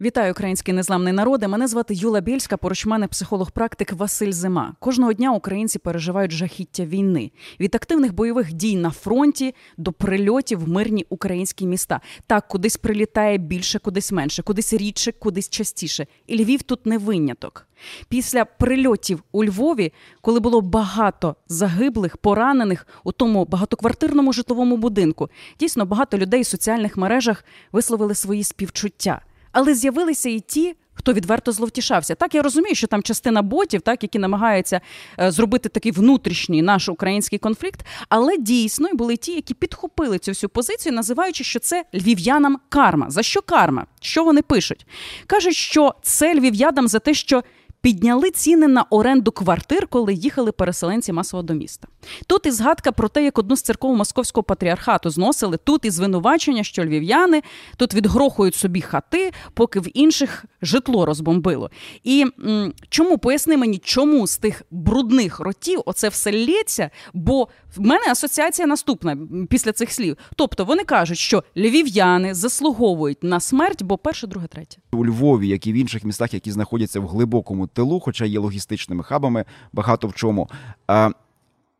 Вітаю, 0.00 0.32
український 0.32 0.74
незламний 0.74 1.12
народи. 1.12 1.48
Мене 1.48 1.66
звати 1.66 1.94
Юла 1.94 2.20
Більська, 2.20 2.56
поруч 2.56 2.86
мене 2.86 3.06
психолог-практик 3.06 3.92
Василь 3.92 4.32
Зима. 4.32 4.74
Кожного 4.78 5.12
дня 5.12 5.32
українці 5.32 5.78
переживають 5.78 6.32
жахіття 6.32 6.84
війни 6.84 7.30
від 7.60 7.74
активних 7.74 8.14
бойових 8.14 8.52
дій 8.52 8.76
на 8.76 8.90
фронті 8.90 9.54
до 9.76 9.92
прильотів 9.92 10.58
в 10.58 10.68
мирні 10.68 11.06
українські 11.08 11.66
міста. 11.66 12.00
Так, 12.26 12.48
кудись 12.48 12.76
прилітає 12.76 13.38
більше, 13.38 13.78
кудись 13.78 14.12
менше, 14.12 14.42
кудись 14.42 14.72
рідше, 14.72 15.12
кудись 15.12 15.48
частіше. 15.48 16.06
І 16.26 16.44
Львів 16.44 16.62
тут 16.62 16.86
не 16.86 16.98
виняток. 16.98 17.66
Після 18.08 18.44
прильотів 18.44 19.22
у 19.32 19.44
Львові, 19.44 19.92
коли 20.20 20.40
було 20.40 20.60
багато 20.60 21.36
загиблих, 21.48 22.16
поранених 22.16 22.86
у 23.04 23.12
тому 23.12 23.44
багатоквартирному 23.44 24.32
житловому 24.32 24.76
будинку, 24.76 25.30
дійсно 25.60 25.86
багато 25.86 26.18
людей 26.18 26.42
в 26.42 26.46
соціальних 26.46 26.96
мережах 26.96 27.44
висловили 27.72 28.14
свої 28.14 28.44
співчуття 28.44 29.22
але 29.56 29.74
з'явилися 29.74 30.28
і 30.28 30.40
ті. 30.40 30.76
Хто 30.94 31.12
відверто 31.12 31.52
зловтішався. 31.52 32.14
Так, 32.14 32.34
я 32.34 32.42
розумію, 32.42 32.74
що 32.74 32.86
там 32.86 33.02
частина 33.02 33.42
ботів, 33.42 33.80
так, 33.80 34.02
які 34.02 34.18
намагаються 34.18 34.80
е, 35.20 35.30
зробити 35.30 35.68
такий 35.68 35.92
внутрішній 35.92 36.62
наш 36.62 36.88
український 36.88 37.38
конфлікт, 37.38 37.86
але 38.08 38.38
дійсно 38.38 38.88
були 38.92 39.16
ті, 39.16 39.32
які 39.32 39.54
підхопили 39.54 40.18
цю 40.18 40.30
всю 40.30 40.50
позицію, 40.50 40.92
називаючи, 40.92 41.44
що 41.44 41.58
це 41.58 41.84
львів'янам 41.94 42.58
карма. 42.68 43.10
За 43.10 43.22
що 43.22 43.42
карма? 43.42 43.86
Що 44.00 44.24
вони 44.24 44.42
пишуть? 44.42 44.86
Кажуть, 45.26 45.56
що 45.56 45.94
це 46.02 46.34
львів'янам 46.34 46.88
за 46.88 46.98
те, 46.98 47.14
що 47.14 47.42
підняли 47.86 48.30
ціни 48.30 48.68
на 48.68 48.82
оренду 48.90 49.32
квартир, 49.32 49.86
коли 49.86 50.14
їхали 50.14 50.52
переселенці 50.52 51.12
масово 51.12 51.42
до 51.42 51.54
міста. 51.54 51.88
Тут 52.26 52.46
і 52.46 52.50
згадка 52.50 52.92
про 52.92 53.08
те, 53.08 53.24
як 53.24 53.38
одну 53.38 53.56
з 53.56 53.62
церков 53.62 53.96
московського 53.96 54.44
патріархату 54.44 55.10
зносили. 55.10 55.58
Тут 55.64 55.84
і 55.84 55.90
звинувачення, 55.90 56.64
що 56.64 56.84
львів'яни 56.84 57.42
тут 57.76 57.94
відгрохують 57.94 58.54
собі 58.54 58.80
хати, 58.80 59.32
поки 59.54 59.80
в 59.80 59.98
інших 59.98 60.44
житло 60.62 61.06
розбомбило. 61.06 61.70
І 62.04 62.26
м, 62.44 62.72
чому 62.88 63.18
поясни 63.18 63.56
мені, 63.56 63.78
чому 63.78 64.26
з 64.26 64.38
тих 64.38 64.62
брудних 64.70 65.40
ротів 65.40 65.82
оце 65.86 66.08
все 66.08 66.32
лється? 66.32 66.90
Бо 67.14 67.48
в 67.76 67.80
мене 67.80 68.04
асоціація 68.10 68.66
наступна 68.66 69.18
після 69.50 69.72
цих 69.72 69.92
слів. 69.92 70.16
Тобто 70.36 70.64
вони 70.64 70.84
кажуть, 70.84 71.18
що 71.18 71.44
львів'яни 71.56 72.34
заслуговують 72.34 73.24
на 73.24 73.40
смерть, 73.40 73.82
бо 73.82 73.98
перше, 73.98 74.26
друге, 74.26 74.46
третє 74.46 74.76
у 74.92 75.06
Львові, 75.06 75.48
як 75.48 75.66
і 75.66 75.72
в 75.72 75.76
інших 75.76 76.04
містах, 76.04 76.34
які 76.34 76.52
знаходяться 76.52 77.00
в 77.00 77.08
глибокому 77.08 77.66
тилу, 77.66 78.00
хоча 78.00 78.24
є 78.24 78.38
логістичними 78.38 79.04
хабами, 79.04 79.44
багато 79.72 80.08
в 80.08 80.14
чому 80.14 80.48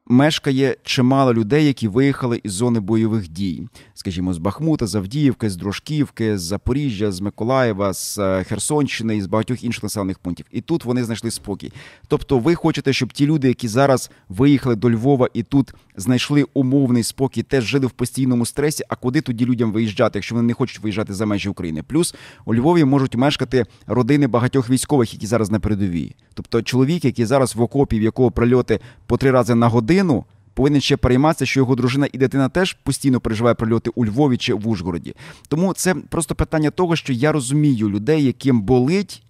мешкає 0.06 0.76
чимало 0.82 1.34
людей, 1.34 1.66
які 1.66 1.88
виїхали 1.88 2.40
із 2.42 2.52
зони 2.52 2.80
бойових 2.80 3.28
дій, 3.28 3.68
скажімо, 3.94 4.34
з 4.34 4.38
Бахмута, 4.38 4.86
з 4.86 4.94
Авдіївки, 4.94 5.50
з 5.50 5.56
Дружківки, 5.56 6.38
з 6.38 6.42
Запоріжжя, 6.42 7.12
з 7.12 7.20
Миколаєва, 7.20 7.92
з 7.92 8.18
е, 8.18 8.44
Херсонщини 8.44 9.16
і 9.16 9.22
з 9.22 9.26
багатьох 9.26 9.64
інших 9.64 9.82
населених 9.82 10.18
пунктів. 10.18 10.46
І 10.52 10.60
тут 10.60 10.84
вони 10.84 11.04
знайшли 11.04 11.30
спокій. 11.30 11.72
Тобто, 12.08 12.38
ви 12.38 12.54
хочете, 12.54 12.92
щоб 12.92 13.12
ті 13.12 13.26
люди, 13.26 13.48
які 13.48 13.68
зараз 13.68 14.10
виїхали 14.28 14.76
до 14.76 14.90
Львова 14.90 15.28
і 15.34 15.42
тут 15.42 15.74
знайшли 15.96 16.44
умовний 16.54 17.02
спокій, 17.02 17.42
теж 17.42 17.64
жили 17.64 17.86
в 17.86 17.90
постійному 17.90 18.46
стресі. 18.46 18.84
А 18.88 18.96
куди 18.96 19.20
тоді 19.20 19.46
людям 19.46 19.72
виїжджати, 19.72 20.18
якщо 20.18 20.34
вони 20.34 20.46
не 20.46 20.54
хочуть 20.54 20.82
виїжджати 20.82 21.14
за 21.14 21.26
межі 21.26 21.48
України? 21.48 21.82
Плюс 21.82 22.14
у 22.44 22.54
Львові 22.54 22.84
можуть 22.84 23.14
мешкати 23.14 23.64
родини 23.86 24.26
багатьох 24.26 24.70
військових, 24.70 25.14
які 25.14 25.26
зараз 25.26 25.50
на 25.50 25.60
передовій. 25.60 26.14
Тобто, 26.34 26.62
чоловік, 26.62 27.04
який 27.04 27.24
зараз 27.24 27.56
в 27.56 27.62
окопі, 27.62 27.98
в 27.98 28.02
якого 28.02 28.30
прильоти 28.30 28.80
по 29.06 29.16
три 29.16 29.30
рази 29.30 29.54
на 29.54 29.68
годину 29.68 29.95
годину 29.96 30.24
повинен 30.54 30.80
ще 30.80 30.96
перейматися, 30.96 31.46
що 31.46 31.60
його 31.60 31.74
дружина 31.74 32.08
і 32.12 32.18
дитина 32.18 32.48
теж 32.48 32.72
постійно 32.72 33.20
переживає 33.20 33.54
прильоти 33.54 33.90
у 33.94 34.06
Львові 34.06 34.36
чи 34.36 34.54
в 34.54 34.68
Ужгороді. 34.68 35.14
Тому 35.48 35.72
це 35.74 35.94
просто 35.94 36.34
питання 36.34 36.70
того, 36.70 36.96
що 36.96 37.12
я 37.12 37.32
розумію 37.32 37.90
людей, 37.90 38.24
яким 38.24 38.60
болить 38.60 39.22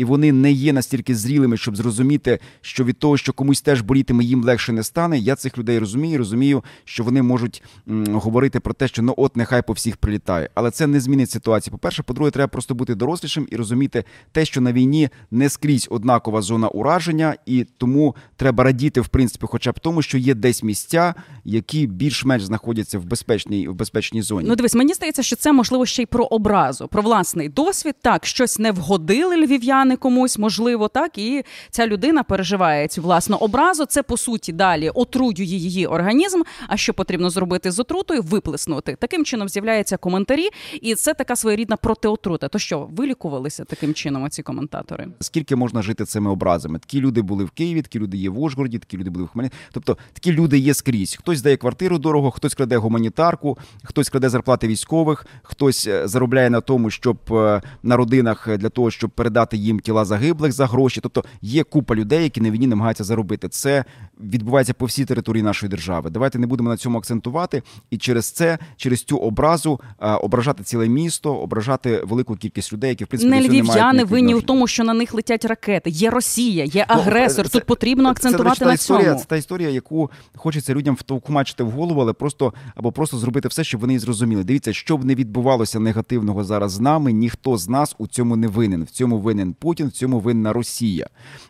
і 0.00 0.04
вони 0.04 0.32
не 0.32 0.52
є 0.52 0.72
настільки 0.72 1.14
зрілими, 1.14 1.56
щоб 1.56 1.76
зрозуміти, 1.76 2.38
що 2.60 2.84
від 2.84 2.98
того, 2.98 3.16
що 3.16 3.32
комусь 3.32 3.60
теж 3.60 3.80
болітиме, 3.80 4.24
їм 4.24 4.44
легше 4.44 4.72
не 4.72 4.82
стане. 4.82 5.18
Я 5.18 5.36
цих 5.36 5.58
людей 5.58 5.78
розумію, 5.78 6.18
розумію, 6.18 6.64
що 6.84 7.04
вони 7.04 7.22
можуть 7.22 7.62
говорити 8.08 8.60
про 8.60 8.74
те, 8.74 8.88
що 8.88 9.02
ну 9.02 9.14
от 9.16 9.36
нехай 9.36 9.62
по 9.62 9.72
всіх 9.72 9.96
прилітає. 9.96 10.50
Але 10.54 10.70
це 10.70 10.86
не 10.86 11.00
змінить 11.00 11.30
ситуацію. 11.30 11.72
По 11.72 11.78
перше, 11.78 12.02
по-друге, 12.02 12.30
треба 12.30 12.48
просто 12.48 12.74
бути 12.74 12.94
дорослішим 12.94 13.48
і 13.50 13.56
розуміти 13.56 14.04
те, 14.32 14.44
що 14.44 14.60
на 14.60 14.72
війні 14.72 15.08
не 15.30 15.48
скрізь 15.48 15.88
однакова 15.90 16.42
зона 16.42 16.68
ураження, 16.68 17.34
і 17.46 17.66
тому 17.78 18.16
треба 18.36 18.64
радіти, 18.64 19.00
в 19.00 19.08
принципі, 19.08 19.46
хоча 19.48 19.72
б 19.72 19.78
тому, 19.78 20.02
що 20.02 20.18
є 20.18 20.34
десь 20.34 20.62
місця, 20.62 21.14
які 21.44 21.86
більш-менш 21.86 22.44
знаходяться 22.44 22.98
в 22.98 23.04
безпечній 23.04 23.68
в 23.68 23.74
безпечній 23.74 24.22
зоні. 24.22 24.48
Ну 24.48 24.56
дивись, 24.56 24.74
мені 24.74 24.94
здається, 24.94 25.22
що 25.22 25.36
це 25.36 25.52
можливо 25.52 25.86
ще 25.86 26.02
й 26.02 26.06
про 26.06 26.24
образу, 26.24 26.88
про 26.88 27.02
власний 27.02 27.48
досвід. 27.48 27.94
Так, 28.02 28.26
щось 28.26 28.58
не 28.58 28.72
вгодили 28.72 29.36
львів'яни 29.36 29.89
не 29.90 29.96
комусь, 29.96 30.38
можливо, 30.38 30.88
так 30.88 31.18
і 31.18 31.44
ця 31.70 31.86
людина 31.86 32.22
переживає 32.22 32.88
цю 32.88 33.02
власну 33.02 33.36
образу. 33.36 33.84
Це 33.84 34.02
по 34.02 34.16
суті 34.16 34.52
далі 34.52 34.90
отруює 34.90 35.44
її 35.44 35.86
організм. 35.86 36.42
А 36.68 36.76
що 36.76 36.94
потрібно 36.94 37.30
зробити 37.30 37.70
з 37.70 37.78
отрутою? 37.78 38.22
Виплеснути. 38.22 38.96
Таким 39.00 39.24
чином 39.24 39.48
з'являються 39.48 39.96
коментарі, 39.96 40.48
і 40.80 40.94
це 40.94 41.14
така 41.14 41.36
своєрідна 41.36 41.76
протиотрута. 41.76 42.48
То 42.48 42.58
що 42.58 42.88
вилікувалися 42.90 43.64
таким 43.64 43.94
чином? 43.94 44.30
Ці 44.30 44.42
коментатори? 44.42 45.08
Скільки 45.20 45.56
можна 45.56 45.82
жити 45.82 46.04
цими 46.04 46.30
образами? 46.30 46.78
Такі 46.78 47.00
люди 47.00 47.22
були 47.22 47.44
в 47.44 47.50
Києві, 47.50 47.82
такі 47.82 47.98
люди 47.98 48.16
є 48.16 48.30
в 48.30 48.38
Ужгороді, 48.38 48.78
такі 48.78 48.96
люди 48.96 49.10
були 49.10 49.24
в 49.24 49.28
Хмельницькому. 49.28 49.62
Тобто 49.72 49.96
такі 50.12 50.32
люди 50.32 50.58
є 50.58 50.74
скрізь. 50.74 51.16
Хтось 51.20 51.38
здає 51.38 51.56
квартиру 51.56 51.98
дорого, 51.98 52.30
хтось 52.30 52.54
краде 52.54 52.76
гуманітарку, 52.76 53.58
хтось 53.84 54.08
краде 54.08 54.28
зарплати 54.28 54.68
військових, 54.68 55.26
хтось 55.42 55.86
е, 55.86 56.08
заробляє 56.08 56.50
на 56.50 56.60
тому, 56.60 56.90
щоб 56.90 57.18
е, 57.30 57.62
на 57.82 57.96
родинах 57.96 58.56
для 58.56 58.68
того, 58.68 58.90
щоб 58.90 59.10
передати 59.10 59.56
їм 59.56 59.69
тіла 59.78 60.04
загиблих 60.04 60.52
за 60.52 60.66
гроші. 60.66 61.00
Тобто 61.02 61.24
є 61.42 61.64
купа 61.64 61.94
людей, 61.94 62.22
які 62.22 62.40
на 62.40 62.50
війні 62.50 62.66
намагаються 62.66 63.04
заробити. 63.04 63.48
Це 63.48 63.84
відбувається 64.20 64.74
по 64.74 64.86
всій 64.86 65.04
території 65.04 65.42
нашої 65.42 65.70
держави. 65.70 66.10
Давайте 66.10 66.38
не 66.38 66.46
будемо 66.46 66.68
на 66.68 66.76
цьому 66.76 66.98
акцентувати, 66.98 67.62
і 67.90 67.98
через 67.98 68.30
це, 68.30 68.58
через 68.76 69.02
цю 69.02 69.16
образу, 69.16 69.80
ображати 70.22 70.62
ціле 70.62 70.88
місто, 70.88 71.34
ображати 71.34 72.02
велику 72.04 72.36
кількість 72.36 72.72
людей, 72.72 72.90
які 72.90 73.04
в 73.04 73.06
принципі 73.06 73.30
не 73.30 73.48
львів'яни 73.48 74.04
винні 74.04 74.34
в 74.34 74.42
тому, 74.42 74.66
що 74.66 74.84
на 74.84 74.94
них 74.94 75.14
летять 75.14 75.44
ракети. 75.44 75.90
Є 75.90 76.10
Росія, 76.10 76.64
є 76.64 76.84
агресор. 76.88 77.48
Це, 77.48 77.58
Тут 77.58 77.66
потрібно 77.66 78.08
акцентувати 78.08 78.56
це, 78.56 78.58
це, 78.58 78.64
на 78.64 78.72
історія, 78.72 79.08
цьому. 79.08 79.18
Це 79.20 79.24
та 79.24 79.36
історія, 79.36 79.68
яку 79.68 80.10
хочеться 80.36 80.74
людям 80.74 80.94
втовкмачити 80.94 81.62
в 81.62 81.70
голову, 81.70 82.00
але 82.00 82.12
просто 82.12 82.54
або 82.74 82.92
просто 82.92 83.18
зробити 83.18 83.48
все, 83.48 83.64
щоб 83.64 83.80
вони 83.80 83.98
зрозуміли. 83.98 84.44
Дивіться, 84.44 84.72
що 84.72 84.96
б 84.96 85.04
не 85.04 85.14
відбувалося 85.14 85.80
негативного 85.80 86.44
зараз 86.44 86.72
з 86.72 86.80
нами. 86.80 87.12
Ніхто 87.12 87.56
з 87.56 87.68
нас 87.68 87.94
у 87.98 88.06
цьому 88.06 88.36
не 88.36 88.48
винен. 88.48 88.84
В 88.84 88.90
цьому 88.90 89.18
винен 89.18 89.54
Путін, 89.60 89.86
в 89.86 89.92
цьому 89.92 90.20
винна 90.20 90.52
Росія. 90.52 91.06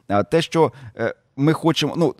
А 0.09 0.23
те, 0.23 0.43
що 0.43 0.73
е, 0.97 1.15
ми 1.37 1.53
хочемо, 1.53 1.95
ну 1.97 2.15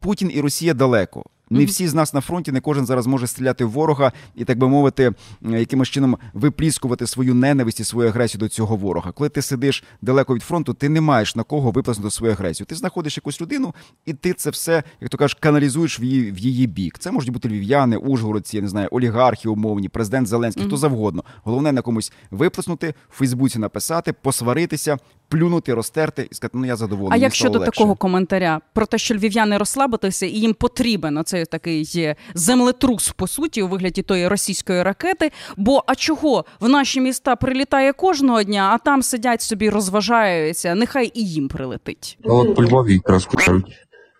Путін 0.00 0.30
і 0.34 0.40
Росія 0.40 0.74
далеко. 0.74 1.24
Не 1.50 1.64
всі 1.64 1.88
з 1.88 1.94
нас 1.94 2.14
на 2.14 2.20
фронті, 2.20 2.52
не 2.52 2.60
кожен 2.60 2.86
зараз 2.86 3.06
може 3.06 3.26
стріляти 3.26 3.64
в 3.64 3.70
ворога 3.70 4.12
і, 4.34 4.44
так 4.44 4.58
би 4.58 4.68
мовити, 4.68 5.12
якимось 5.42 5.88
чином 5.88 6.16
випліскувати 6.34 7.06
свою 7.06 7.34
ненависть 7.34 7.80
і 7.80 7.84
свою 7.84 8.08
агресію 8.08 8.38
до 8.38 8.48
цього 8.48 8.76
ворога. 8.76 9.12
Коли 9.12 9.28
ти 9.28 9.42
сидиш 9.42 9.84
далеко 10.02 10.34
від 10.34 10.42
фронту, 10.42 10.74
ти 10.74 10.88
не 10.88 11.00
маєш 11.00 11.36
на 11.36 11.42
кого 11.42 11.70
виплеснути 11.70 12.10
свою 12.10 12.32
агресію. 12.32 12.66
Ти 12.66 12.74
знаходиш 12.74 13.16
якусь 13.16 13.40
людину, 13.40 13.74
і 14.06 14.14
ти 14.14 14.32
це 14.32 14.50
все, 14.50 14.82
як 15.00 15.10
то 15.10 15.18
кажеш, 15.18 15.34
каналізуєш 15.40 16.00
в 16.00 16.02
її 16.02 16.32
в 16.32 16.38
її 16.38 16.66
бік. 16.66 16.98
Це 16.98 17.12
можуть 17.12 17.30
бути 17.30 17.48
львів'яни, 17.48 17.96
ужгородці, 17.96 18.56
я 18.56 18.62
не 18.62 18.68
знаю, 18.68 18.88
олігархи 18.90 19.48
умовні, 19.48 19.88
президент 19.88 20.28
Зеленський, 20.28 20.64
mm-hmm. 20.64 20.68
хто 20.68 20.76
завгодно. 20.76 21.24
Головне 21.42 21.72
на 21.72 21.82
комусь 21.82 22.12
виплеснути, 22.30 22.94
в 23.08 23.16
Фейсбуці 23.16 23.58
написати, 23.58 24.12
посваритися, 24.12 24.98
плюнути, 25.28 25.74
розтерти 25.74 26.28
і 26.30 26.34
сказати, 26.34 26.58
ну 26.58 26.66
я 26.66 26.76
задоволений. 26.76 27.20
А 27.20 27.22
як 27.22 27.34
щодо 27.34 27.58
такого 27.58 27.94
коментаря 27.94 28.60
про 28.72 28.86
те, 28.86 28.98
що 28.98 29.14
львів'яни 29.14 29.58
розслабитися 29.58 30.26
і 30.26 30.30
їм 30.30 30.54
потрібен 30.54 31.18
оцей 31.18 31.44
такий 31.44 32.14
землетрус 32.34 33.12
по 33.16 33.26
суті 33.26 33.62
у 33.62 33.68
вигляді 33.68 34.02
тої 34.02 34.28
російської 34.28 34.82
ракети. 34.82 35.30
Бо 35.56 35.84
а 35.86 35.94
чого 35.94 36.44
в 36.60 36.68
наші 36.68 37.00
міста 37.00 37.36
прилітає 37.36 37.92
кожного 37.92 38.42
дня, 38.42 38.70
а 38.74 38.78
там 38.78 39.02
сидять 39.02 39.42
собі, 39.42 39.70
розважаються, 39.70 40.74
нехай 40.74 41.12
і 41.14 41.28
їм 41.28 41.48
прилетить. 41.48 42.18
Ну, 42.24 42.34
от 42.34 42.54
по 42.54 42.64
Львові 42.64 42.94
якраз 42.94 43.28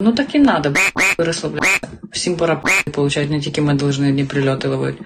Ну 0.00 0.12
так 0.12 0.35
і 0.35 0.41
треба, 0.44 0.73
розслаблятися. 1.19 1.88
Всім 2.12 2.37
пора 2.37 2.62
получать, 2.93 3.31
не 3.31 3.41
тільки 3.41 3.61
ми 3.61 3.76
повинні 3.76 4.09
одні 4.09 4.25
прильоти 4.25 4.69
ловити. 4.69 5.05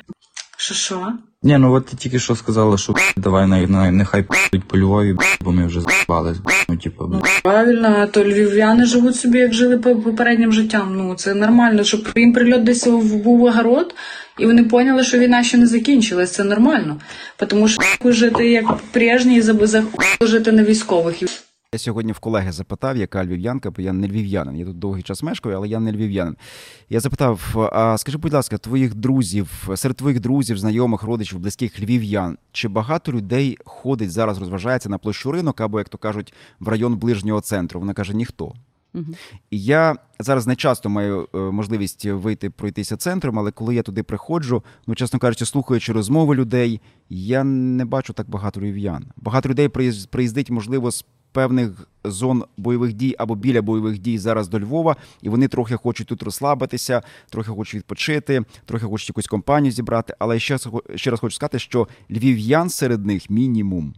Що 0.60 0.74
що? 0.74 1.12
Ні, 1.42 1.58
ну 1.58 1.72
от 1.72 1.86
ти 1.86 1.96
тільки 1.96 2.18
що 2.18 2.36
сказала, 2.36 2.78
що 2.78 2.94
давай 3.16 3.46
на, 3.46 3.66
на, 3.66 3.90
нехай 3.90 4.22
п***ють 4.22 4.64
по 4.64 4.78
Львові, 4.78 5.16
бо 5.40 5.52
ми 5.52 5.66
вже 5.66 5.80
з***бались. 5.80 6.36
Ну, 6.68 6.76
типу. 6.76 7.08
Ну, 7.12 7.22
правильно, 7.42 7.88
а 7.98 8.06
то 8.06 8.24
львів'яни 8.24 8.84
живуть 8.84 9.16
собі, 9.16 9.38
як 9.38 9.54
жили 9.54 9.78
попереднім 9.78 10.52
життям. 10.52 10.96
Ну, 10.96 11.14
це 11.14 11.34
нормально, 11.34 11.84
щоб 11.84 12.08
їм 12.16 12.32
прильот 12.32 12.64
десь 12.64 12.86
був 12.86 13.44
огород, 13.44 13.94
і 14.38 14.46
вони 14.46 14.64
поняли, 14.64 15.04
що 15.04 15.18
війна 15.18 15.42
ще 15.42 15.58
не 15.58 15.66
закінчилась. 15.66 16.32
Це 16.32 16.44
нормально. 16.44 16.96
Тому 17.48 17.68
що 17.68 17.82
жити 18.04 18.50
як 18.50 18.76
прежні 18.76 19.36
і 19.36 19.42
жити 20.26 20.52
на 20.52 20.62
військових. 20.62 21.22
Я 21.74 21.78
сьогодні 21.78 22.12
в 22.12 22.18
колеги 22.18 22.52
запитав, 22.52 22.96
яка 22.96 23.24
львів'янка, 23.24 23.70
бо 23.70 23.82
я 23.82 23.92
не 23.92 24.08
львів'янин. 24.08 24.56
Я 24.56 24.64
тут 24.64 24.78
довгий 24.78 25.02
час 25.02 25.22
мешкаю, 25.22 25.56
але 25.56 25.68
я 25.68 25.80
не 25.80 25.92
львів'янин. 25.92 26.36
Я 26.88 27.00
запитав: 27.00 27.68
а 27.72 27.98
скажи, 27.98 28.18
будь 28.18 28.32
ласка, 28.32 28.58
твоїх 28.58 28.94
друзів, 28.94 29.68
серед 29.74 29.96
твоїх 29.96 30.20
друзів, 30.20 30.58
знайомих, 30.58 31.02
родичів, 31.02 31.38
близьких 31.38 31.80
львів'ян, 31.80 32.38
чи 32.52 32.68
багато 32.68 33.12
людей 33.12 33.58
ходить 33.64 34.10
зараз, 34.10 34.38
розважається 34.38 34.88
на 34.88 34.98
площу 34.98 35.32
ринок 35.32 35.60
або, 35.60 35.78
як 35.78 35.88
то 35.88 35.98
кажуть, 35.98 36.34
в 36.60 36.68
район 36.68 36.96
ближнього 36.96 37.40
центру? 37.40 37.80
Вона 37.80 37.94
каже: 37.94 38.14
ніхто. 38.14 38.54
Угу. 38.94 39.06
І 39.50 39.64
я 39.64 39.96
зараз 40.18 40.46
не 40.46 40.56
часто 40.56 40.88
маю 40.88 41.28
е, 41.34 41.38
можливість 41.38 42.04
вийти 42.04 42.50
пройтися 42.50 42.96
центром, 42.96 43.38
але 43.38 43.50
коли 43.50 43.74
я 43.74 43.82
туди 43.82 44.02
приходжу, 44.02 44.62
ну 44.86 44.94
чесно 44.94 45.18
кажучи, 45.18 45.46
слухаючи 45.46 45.92
розмови 45.92 46.34
людей, 46.34 46.80
я 47.08 47.44
не 47.44 47.84
бачу 47.84 48.12
так 48.12 48.30
багато 48.30 48.60
львів'ян. 48.60 49.06
Багато 49.16 49.48
людей 49.48 49.68
приїздить, 50.10 50.50
можливо, 50.50 50.90
з 50.90 51.04
певних 51.32 51.88
зон 52.04 52.44
бойових 52.56 52.92
дій 52.92 53.14
або 53.18 53.34
біля 53.34 53.62
бойових 53.62 53.98
дій 53.98 54.18
зараз 54.18 54.48
до 54.48 54.60
Львова, 54.60 54.96
і 55.22 55.28
вони 55.28 55.48
трохи 55.48 55.76
хочуть 55.76 56.06
тут 56.06 56.22
розслабитися, 56.22 57.02
трохи 57.30 57.50
хочуть 57.50 57.74
відпочити, 57.74 58.44
трохи 58.64 58.86
хочуть 58.86 59.08
якусь 59.08 59.26
компанію 59.26 59.72
зібрати. 59.72 60.14
Але 60.18 60.38
ще 60.38 60.58
ще 60.94 61.10
раз 61.10 61.20
хочу 61.20 61.36
сказати, 61.36 61.58
що 61.58 61.88
львів'ян 62.10 62.70
серед 62.70 63.06
них 63.06 63.30
мінімум. 63.30 63.94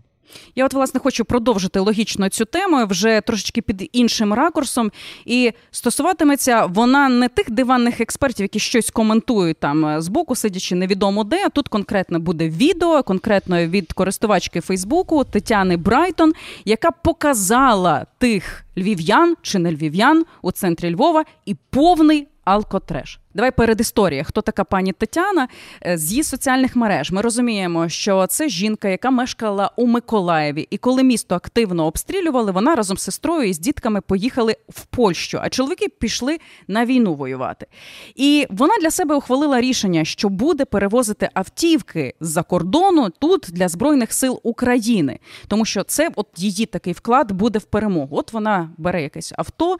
Я 0.55 0.67
от 0.67 0.75
власне 0.75 1.00
хочу 1.00 1.25
продовжити 1.25 1.81
логічно 1.81 2.29
цю 2.29 2.44
тему 2.44 2.87
вже 2.87 3.20
трошечки 3.20 3.62
під 3.62 3.88
іншим 3.93 4.32
ракурсом. 4.32 4.93
І 5.25 5.52
стосуватиметься 5.70 6.67
вона 6.67 7.08
не 7.08 7.29
тих 7.29 7.50
диванних 7.50 8.00
експертів, 8.00 8.44
які 8.44 8.58
щось 8.58 8.90
коментують 8.90 9.61
там 9.61 10.00
з 10.00 10.05
збоку, 10.12 10.34
сидячи 10.34 10.75
невідомо 10.75 11.25
де. 11.25 11.49
Тут 11.49 11.69
конкретно 11.69 12.20
буде 12.20 12.49
відео, 12.49 13.02
конкретно 13.02 13.67
від 13.67 13.93
користувачки 13.93 14.61
Фейсбуку 14.61 15.25
Тетяни 15.25 15.76
Брайтон, 15.76 16.32
яка 16.64 16.90
показала 16.90 18.06
тих 18.22 18.64
львів'ян 18.78 19.36
чи 19.42 19.58
не 19.58 19.72
львів'ян 19.72 20.24
у 20.42 20.52
центрі 20.52 20.94
Львова 20.94 21.24
і 21.46 21.54
повний 21.54 22.28
алкотреш. 22.44 23.20
Давай 23.34 23.50
перед 23.50 23.80
історією. 23.80 24.24
Хто 24.28 24.40
така 24.40 24.64
пані 24.64 24.92
Тетяна 24.92 25.48
е, 25.86 25.98
з 25.98 26.10
її 26.10 26.22
соціальних 26.22 26.76
мереж? 26.76 27.10
Ми 27.10 27.20
розуміємо, 27.20 27.88
що 27.88 28.26
це 28.26 28.48
жінка, 28.48 28.88
яка 28.88 29.10
мешкала 29.10 29.70
у 29.76 29.86
Миколаєві, 29.86 30.66
і 30.70 30.78
коли 30.78 31.02
місто 31.02 31.34
активно 31.34 31.86
обстрілювали, 31.86 32.52
вона 32.52 32.74
разом 32.74 32.96
з 32.96 33.02
сестрою 33.02 33.48
і 33.48 33.52
з 33.52 33.58
дітками 33.58 34.00
поїхали 34.00 34.56
в 34.69 34.84
Польщу. 34.84 35.38
А 35.42 35.48
чоловіки 35.48 35.88
пішли 35.88 36.38
на 36.69 36.84
війну 36.84 37.14
воювати. 37.14 37.66
І 38.14 38.46
вона 38.50 38.74
для 38.82 38.90
себе 38.90 39.14
ухвалила 39.14 39.60
рішення, 39.60 40.04
що 40.04 40.28
буде 40.28 40.64
перевозити 40.64 41.28
автівки 41.34 42.14
з-за 42.20 42.42
кордону 42.42 43.08
тут 43.19 43.46
для 43.48 43.69
збройних 43.69 44.12
сил 44.12 44.40
України, 44.42 45.19
тому 45.48 45.64
що 45.64 45.82
це 45.82 46.10
от 46.16 46.28
її 46.36 46.66
такий 46.66 46.92
вклад 46.92 47.32
буде 47.32 47.58
в 47.58 47.64
перемогу. 47.64 48.11
От 48.12 48.32
вона 48.32 48.70
бере 48.78 49.02
якесь 49.02 49.32
авто 49.36 49.76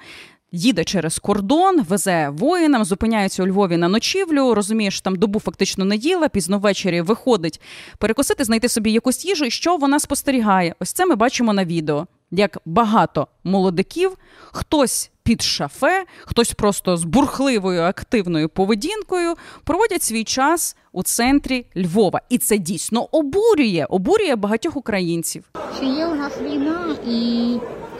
їде 0.53 0.85
через 0.85 1.19
кордон, 1.19 1.83
везе 1.83 2.29
воїнам, 2.29 2.85
зупиняється 2.85 3.43
у 3.43 3.47
Львові 3.47 3.77
на 3.77 3.89
ночівлю. 3.89 4.55
Розумієш, 4.55 5.01
там 5.01 5.17
добу 5.17 5.41
фактично 5.41 5.85
не 5.85 5.97
їла, 5.97 6.29
пізно 6.29 6.59
ввечері 6.59 7.01
виходить 7.01 7.61
перекусити, 7.99 8.45
знайти 8.45 8.69
собі 8.69 8.93
якусь 8.93 9.25
їжу, 9.25 9.45
і 9.45 9.51
що 9.51 9.77
вона 9.77 10.01
спостерігає. 10.01 10.75
Ось 10.81 10.93
це 10.93 11.07
ми 11.07 11.15
бачимо 11.15 11.53
на 11.53 11.65
відео. 11.65 12.07
Як 12.31 12.59
багато 12.65 13.27
молодиків, 13.45 14.11
хтось 14.53 15.11
під 15.23 15.43
шафе, 15.43 16.05
хтось 16.25 16.53
просто 16.53 16.97
з 16.97 17.05
бурхливою 17.05 17.83
активною 17.83 18.49
поведінкою 18.49 19.35
проводять 19.65 20.03
свій 20.03 20.25
час 20.25 20.77
у 20.93 21.03
центрі 21.03 21.67
Львова, 21.77 22.21
і 22.29 22.39
це 22.39 22.59
дійсно 22.59 23.09
обурює, 23.13 23.87
обурює 23.89 24.37
багатьох 24.37 24.77
українців. 24.77 25.45
Чи 25.79 25.85
є 25.85 26.07
у 26.07 26.15
нас 26.15 26.33
війна 26.41 26.97
і 27.07 27.57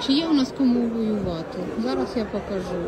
чи 0.07 0.13
є 0.13 0.27
у 0.27 0.33
нас 0.33 0.53
кому 0.59 0.81
воювати? 0.81 1.59
Зараз 1.83 2.09
я 2.17 2.25
покажу. 2.25 2.83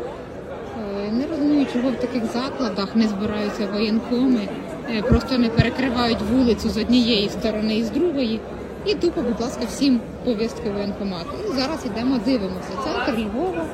Е, 1.07 1.11
не 1.11 1.27
розумію, 1.27 1.67
чого 1.73 1.89
в 1.89 1.95
таких 1.95 2.25
закладах 2.25 2.95
не 2.95 3.07
збираються 3.07 3.67
воєнкоми, 3.73 4.47
е, 4.89 5.01
просто 5.01 5.37
не 5.37 5.49
перекривають 5.49 6.21
вулицю 6.31 6.69
з 6.69 6.77
однієї 6.77 7.29
сторони 7.29 7.77
і 7.77 7.83
з 7.83 7.89
другої. 7.89 8.39
І 8.85 8.93
тупо, 8.93 9.21
будь 9.21 9.41
ласка, 9.41 9.61
всім 9.67 9.99
повістки 10.25 10.69
воєнкомату. 10.69 11.29
І 11.49 11.55
зараз 11.55 11.85
йдемо, 11.85 12.19
дивимося. 12.25 12.69
Центр 12.83 13.21
Львова, 13.21 13.65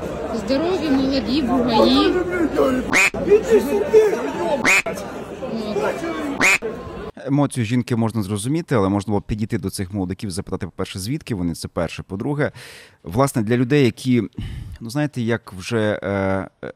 здорові, 0.46 0.90
молоді, 0.92 1.42
бугаї. 1.42 2.14
Емоцію 7.26 7.66
жінки 7.66 7.96
можна 7.96 8.24
зрозуміти, 8.24 8.76
але 8.76 8.90
можна 8.90 9.12
було 9.12 9.22
підійти 9.22 9.58
до 9.58 9.70
цих 9.70 9.94
молодиків, 9.94 10.32
запитати, 10.32 10.66
по-перше, 10.66 11.00
звідки 11.00 11.36
вони 11.36 11.56
це 11.56 11.68
перше. 11.68 12.04
По-друге, 12.04 12.52
власне, 13.04 13.42
для 13.42 13.58
людей, 13.58 13.86
які, 13.86 14.24
ну 14.80 14.90
знаєте, 14.90 15.22
як 15.22 15.54
вже 15.54 16.00
е, 16.04 16.10
е, 16.64 16.74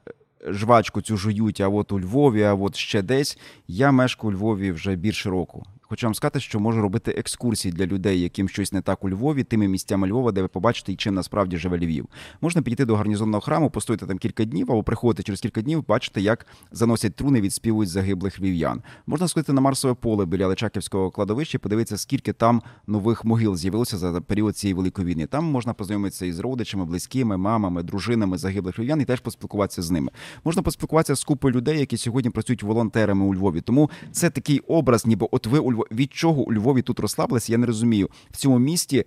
жвачку 0.47 1.01
цю 1.01 1.17
жують, 1.17 1.61
а 1.61 1.67
от 1.67 1.91
у 1.91 1.99
Львові, 1.99 2.43
а 2.43 2.53
от 2.53 2.75
ще 2.75 3.01
десь. 3.01 3.37
Я 3.67 3.91
мешкаю 3.91 4.33
у 4.33 4.37
Львові 4.37 4.71
вже 4.71 4.95
більше 4.95 5.29
року. 5.29 5.65
Хочу 5.89 6.07
вам 6.07 6.15
сказати, 6.15 6.39
що 6.39 6.59
можу 6.59 6.81
робити 6.81 7.11
екскурсії 7.11 7.71
для 7.71 7.85
людей, 7.85 8.21
яким 8.21 8.49
щось 8.49 8.73
не 8.73 8.81
так 8.81 9.03
у 9.03 9.09
Львові, 9.09 9.43
тими 9.43 9.67
місцями 9.67 10.07
Львова, 10.07 10.31
де 10.31 10.41
ви 10.41 10.47
побачите, 10.47 10.95
чим 10.95 11.13
насправді 11.13 11.57
живе 11.57 11.77
Львів. 11.77 12.07
Можна 12.41 12.61
підійти 12.61 12.85
до 12.85 12.95
гарнізонного 12.95 13.41
храму, 13.41 13.69
постояти 13.69 14.05
там 14.05 14.17
кілька 14.17 14.45
днів, 14.45 14.71
або 14.71 14.83
приходити 14.83 15.23
через 15.23 15.39
кілька 15.39 15.61
днів, 15.61 15.87
бачити, 15.87 16.21
як 16.21 16.45
заносять 16.71 17.15
труни, 17.15 17.41
відспівують 17.41 17.89
загиблих 17.89 18.39
львів'ян. 18.39 18.81
Можна 19.07 19.27
сходити 19.27 19.53
на 19.53 19.61
Марсове 19.61 19.93
поле 19.93 20.25
біля 20.25 20.47
Личаківського 20.47 21.11
кладовища, 21.11 21.57
і 21.57 21.59
подивитися, 21.59 21.97
скільки 21.97 22.33
там 22.33 22.61
нових 22.87 23.25
могил 23.25 23.55
з'явилося 23.55 23.97
за 23.97 24.21
період 24.21 24.57
цієї 24.57 24.73
великої 24.73 25.07
війни. 25.07 25.25
Там 25.25 25.45
можна 25.45 25.73
познайомитися 25.73 26.25
із 26.25 26.39
родичами, 26.39 26.85
близькими, 26.85 27.37
мамами, 27.37 27.83
дружинами 27.83 28.37
загиблих 28.37 28.79
львів'ян 28.79 29.01
і 29.01 29.05
теж 29.05 29.19
поспілкуватися 29.19 29.81
з 29.81 29.91
ними. 29.91 30.11
Можна 30.43 30.61
поспілкуватися 30.61 31.15
з 31.15 31.23
купою 31.23 31.55
людей, 31.55 31.79
які 31.79 31.97
сьогодні 31.97 32.31
працюють 32.31 32.63
волонтерами 32.63 33.25
у 33.25 33.35
Львові. 33.35 33.61
Тому 33.61 33.89
це 34.11 34.29
такий 34.29 34.59
образ, 34.59 35.05
ніби 35.05 35.27
от 35.31 35.47
ви 35.47 35.59
у 35.59 35.74
Львові 35.75 35.87
від 35.91 36.13
чого 36.13 36.41
у 36.41 36.53
Львові 36.53 36.81
тут 36.81 36.99
розслабилися, 36.99 37.51
я 37.51 37.57
не 37.57 37.67
розумію. 37.67 38.09
В 38.31 38.37
цьому 38.37 38.59
місті 38.59 39.05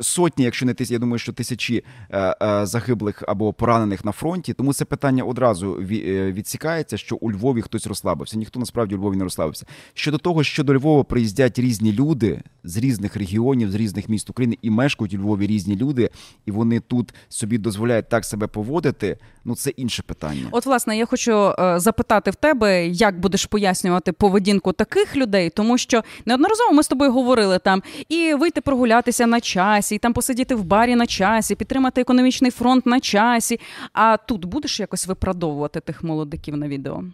сотні, 0.00 0.44
якщо 0.44 0.66
не 0.66 0.74
тисячі, 0.74 0.94
я 0.94 0.98
думаю, 0.98 1.18
що 1.18 1.32
тисячі 1.32 1.84
е, 2.10 2.36
е, 2.42 2.66
загиблих 2.66 3.24
або 3.28 3.52
поранених 3.52 4.04
на 4.04 4.12
фронті. 4.12 4.52
Тому 4.52 4.72
це 4.72 4.84
питання 4.84 5.24
одразу 5.24 5.76
е, 5.76 6.32
відсікається, 6.32 6.96
що 6.96 7.16
у 7.16 7.32
Львові 7.32 7.62
хтось 7.62 7.86
розслабився. 7.86 8.38
Ніхто 8.38 8.60
насправді 8.60 8.94
у 8.94 8.98
Львові 8.98 9.16
не 9.16 9.24
розслабився. 9.24 9.66
Щодо 9.94 10.18
того, 10.18 10.44
що 10.44 10.64
до 10.64 10.74
Львова 10.74 11.04
приїздять 11.04 11.58
різні 11.58 11.92
люди 11.92 12.42
з 12.64 12.76
різних 12.76 13.16
регіонів, 13.16 13.70
з 13.70 13.74
різних 13.74 14.08
міст 14.08 14.30
України 14.30 14.58
і 14.62 14.70
мешкають 14.70 15.14
у 15.14 15.18
Львові 15.18 15.46
різні 15.46 15.76
люди, 15.76 16.10
і 16.46 16.50
вони 16.50 16.80
тут 16.80 17.14
собі 17.28 17.58
дозволяють 17.58 18.08
так 18.08 18.24
себе 18.24 18.46
поводити. 18.46 19.18
Ну 19.44 19.54
це 19.54 19.70
інше 19.70 20.02
питання. 20.02 20.48
От, 20.50 20.66
власне, 20.66 20.98
я 20.98 21.06
хочу 21.06 21.52
запитати 21.76 22.30
в 22.30 22.34
тебе, 22.34 22.86
як 22.86 23.20
будеш 23.20 23.46
пояснювати 23.46 24.12
поведінку 24.12 24.72
таких 24.72 25.16
людей, 25.16 25.50
тому 25.50 25.78
що 25.78 26.02
неодноразово 26.26 26.72
ми 26.72 26.82
з 26.82 26.88
тобою 26.88 27.12
говорили 27.12 27.58
там 27.58 27.82
і 28.08 28.34
вийти 28.34 28.60
прогулятися 28.60 29.26
на 29.26 29.40
час 29.40 29.87
часі, 29.88 29.94
і 29.94 29.98
там 29.98 30.12
посидіти 30.12 30.54
в 30.54 30.64
барі 30.64 30.96
на 30.96 31.06
часі, 31.06 31.54
підтримати 31.54 32.00
економічний 32.00 32.50
фронт 32.50 32.86
на 32.86 33.00
часі. 33.00 33.60
А 33.92 34.16
тут 34.16 34.44
будеш 34.44 34.80
якось 34.80 35.06
виправдовувати 35.06 35.80
тих 35.80 36.04
молодиків 36.04 36.56
на 36.56 36.68
відео? 36.68 37.04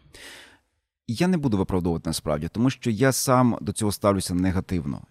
Я 1.08 1.28
не 1.28 1.36
буду 1.36 1.56
виправдовувати 1.58 2.10
насправді, 2.10 2.48
тому 2.52 2.70
що 2.70 2.90
я 2.90 3.12
сам 3.12 3.58
до 3.60 3.72
цього 3.72 3.92
ставлюся 3.92 4.34
негативно. 4.34 5.02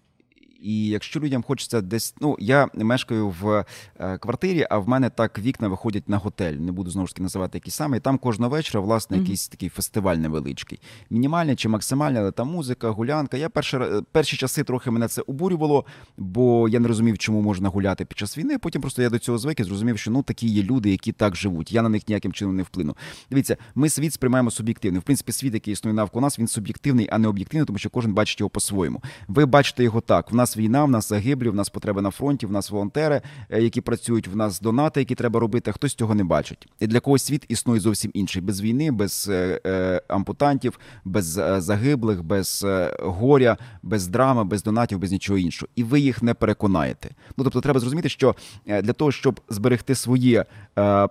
І 0.63 0.88
якщо 0.88 1.20
людям 1.20 1.43
хочеться 1.43 1.82
десь, 1.82 2.15
ну 2.22 2.38
я 2.39 2.67
мешкаю 2.74 3.29
в 3.29 3.65
е, 4.00 4.17
квартирі, 4.17 4.67
а 4.70 4.77
в 4.77 4.88
мене 4.88 5.10
так 5.10 5.39
вікна 5.39 5.67
виходять 5.67 6.10
на 6.10 6.17
готель. 6.17 6.53
Не 6.53 6.72
буду 6.72 6.91
знову 6.91 7.08
ж 7.08 7.13
таки 7.13 7.24
називати 7.24 7.58
який 7.58 7.72
саме. 7.72 7.98
І 7.98 8.00
там 8.00 8.17
кожного 8.17 8.51
вечора, 8.51 8.82
власне, 8.82 9.17
якийсь 9.17 9.48
такий 9.48 9.70
фестиваль 9.70 10.15
невеличкий. 10.15 10.79
Мінімальний 11.10 11.55
чи 11.55 11.70
максимальний, 11.70 12.22
але 12.22 12.32
там 12.32 12.48
музика, 12.48 12.89
гулянка. 12.89 13.38
Я 13.38 13.50
перші, 13.50 13.77
перші 14.12 14.38
часи 14.38 14.63
трохи 14.63 14.91
мене 14.91 15.08
це 15.08 15.22
обурювало, 15.22 15.86
бо 16.17 16.70
я 16.70 16.79
не 16.79 16.88
розумів, 16.88 17.17
чому 17.17 17.41
можна 17.41 17.70
гуляти 17.70 18.05
під 18.05 18.17
час 18.17 18.38
війни. 18.38 18.58
Потім 18.58 18.82
просто 18.82 19.01
я 19.01 19.10
до 19.10 19.20
цього 19.20 19.38
звик 19.38 19.60
і 19.60 19.63
зрозумів, 19.63 20.00
що 20.00 20.12
ну 20.12 20.24
такі 20.24 20.48
є 20.48 20.63
люди, 20.63 20.91
які 20.91 21.12
так 21.12 21.36
живуть. 21.36 21.72
Я 21.72 21.82
на 21.82 21.89
них 21.89 22.08
ніяким 22.08 22.34
чином 22.34 22.55
не 22.55 22.63
вплину. 22.63 22.96
Дивіться, 23.32 23.58
ми 23.75 23.89
світ 23.89 24.13
сприймаємо 24.13 24.51
суб'єктивно. 24.51 25.00
В 25.00 25.03
принципі, 25.03 25.32
світ, 25.32 25.53
який 25.53 25.74
існує 25.74 25.93
навколо 25.93 26.22
нас, 26.22 26.39
він 26.39 26.48
суб'єктивний, 26.48 27.08
а 27.12 27.17
не 27.17 27.27
об'єктивний, 27.27 27.65
тому 27.65 27.79
що 27.79 27.89
кожен 27.89 28.13
бачить 28.13 28.39
його 28.39 28.50
по-своєму. 28.50 29.03
Ви 29.27 29.46
бачите 29.46 29.84
його 29.84 30.01
так. 30.01 30.32
В 30.32 30.36
нас 30.36 30.52
війна, 30.57 30.83
в 30.83 30.89
нас 30.89 31.10
загиблі, 31.10 31.50
в 31.50 31.55
нас 31.55 31.69
потреби 31.69 32.01
на 32.01 32.12
фронті, 32.12 32.45
в 32.45 32.51
нас 32.51 32.72
волонтери, 32.72 33.22
е, 33.50 33.62
які 33.62 33.81
працюють, 33.81 34.27
в 34.27 34.36
нас 34.36 34.62
донати, 34.62 35.00
які 35.00 35.15
треба 35.15 35.39
робити. 35.39 35.72
Хтось 35.72 35.93
цього 35.93 36.15
не 36.15 36.24
бачить. 36.24 36.67
І 36.79 36.88
для 36.88 37.00
когось 37.00 37.24
світ 37.24 37.45
існує 37.48 37.79
зовсім 37.79 38.12
інший. 38.13 38.41
Без 38.41 38.62
війни, 38.62 38.91
без 38.91 39.27
е, 39.31 39.62
е, 39.65 40.01
ампутантів, 40.07 40.79
без 41.05 41.25
загиблих, 41.57 42.24
без 42.24 42.65
горя, 43.00 43.57
без 43.83 44.07
драми, 44.07 44.43
без 44.43 44.63
донатів, 44.63 45.00
без 45.00 45.12
нічого 45.12 45.39
іншого. 45.39 45.69
І 45.75 45.83
ви 45.83 46.00
їх 46.00 46.24
не 46.24 46.33
переконаєте. 46.33 47.10
Ну 47.38 47.43
тобто, 47.43 47.62
треба 47.62 47.79
зрозуміти, 47.79 48.10
що 48.10 48.36
для 48.65 48.93
того, 48.93 49.12
щоб 49.12 49.41
зберегти 49.50 49.95
своє 49.95 50.45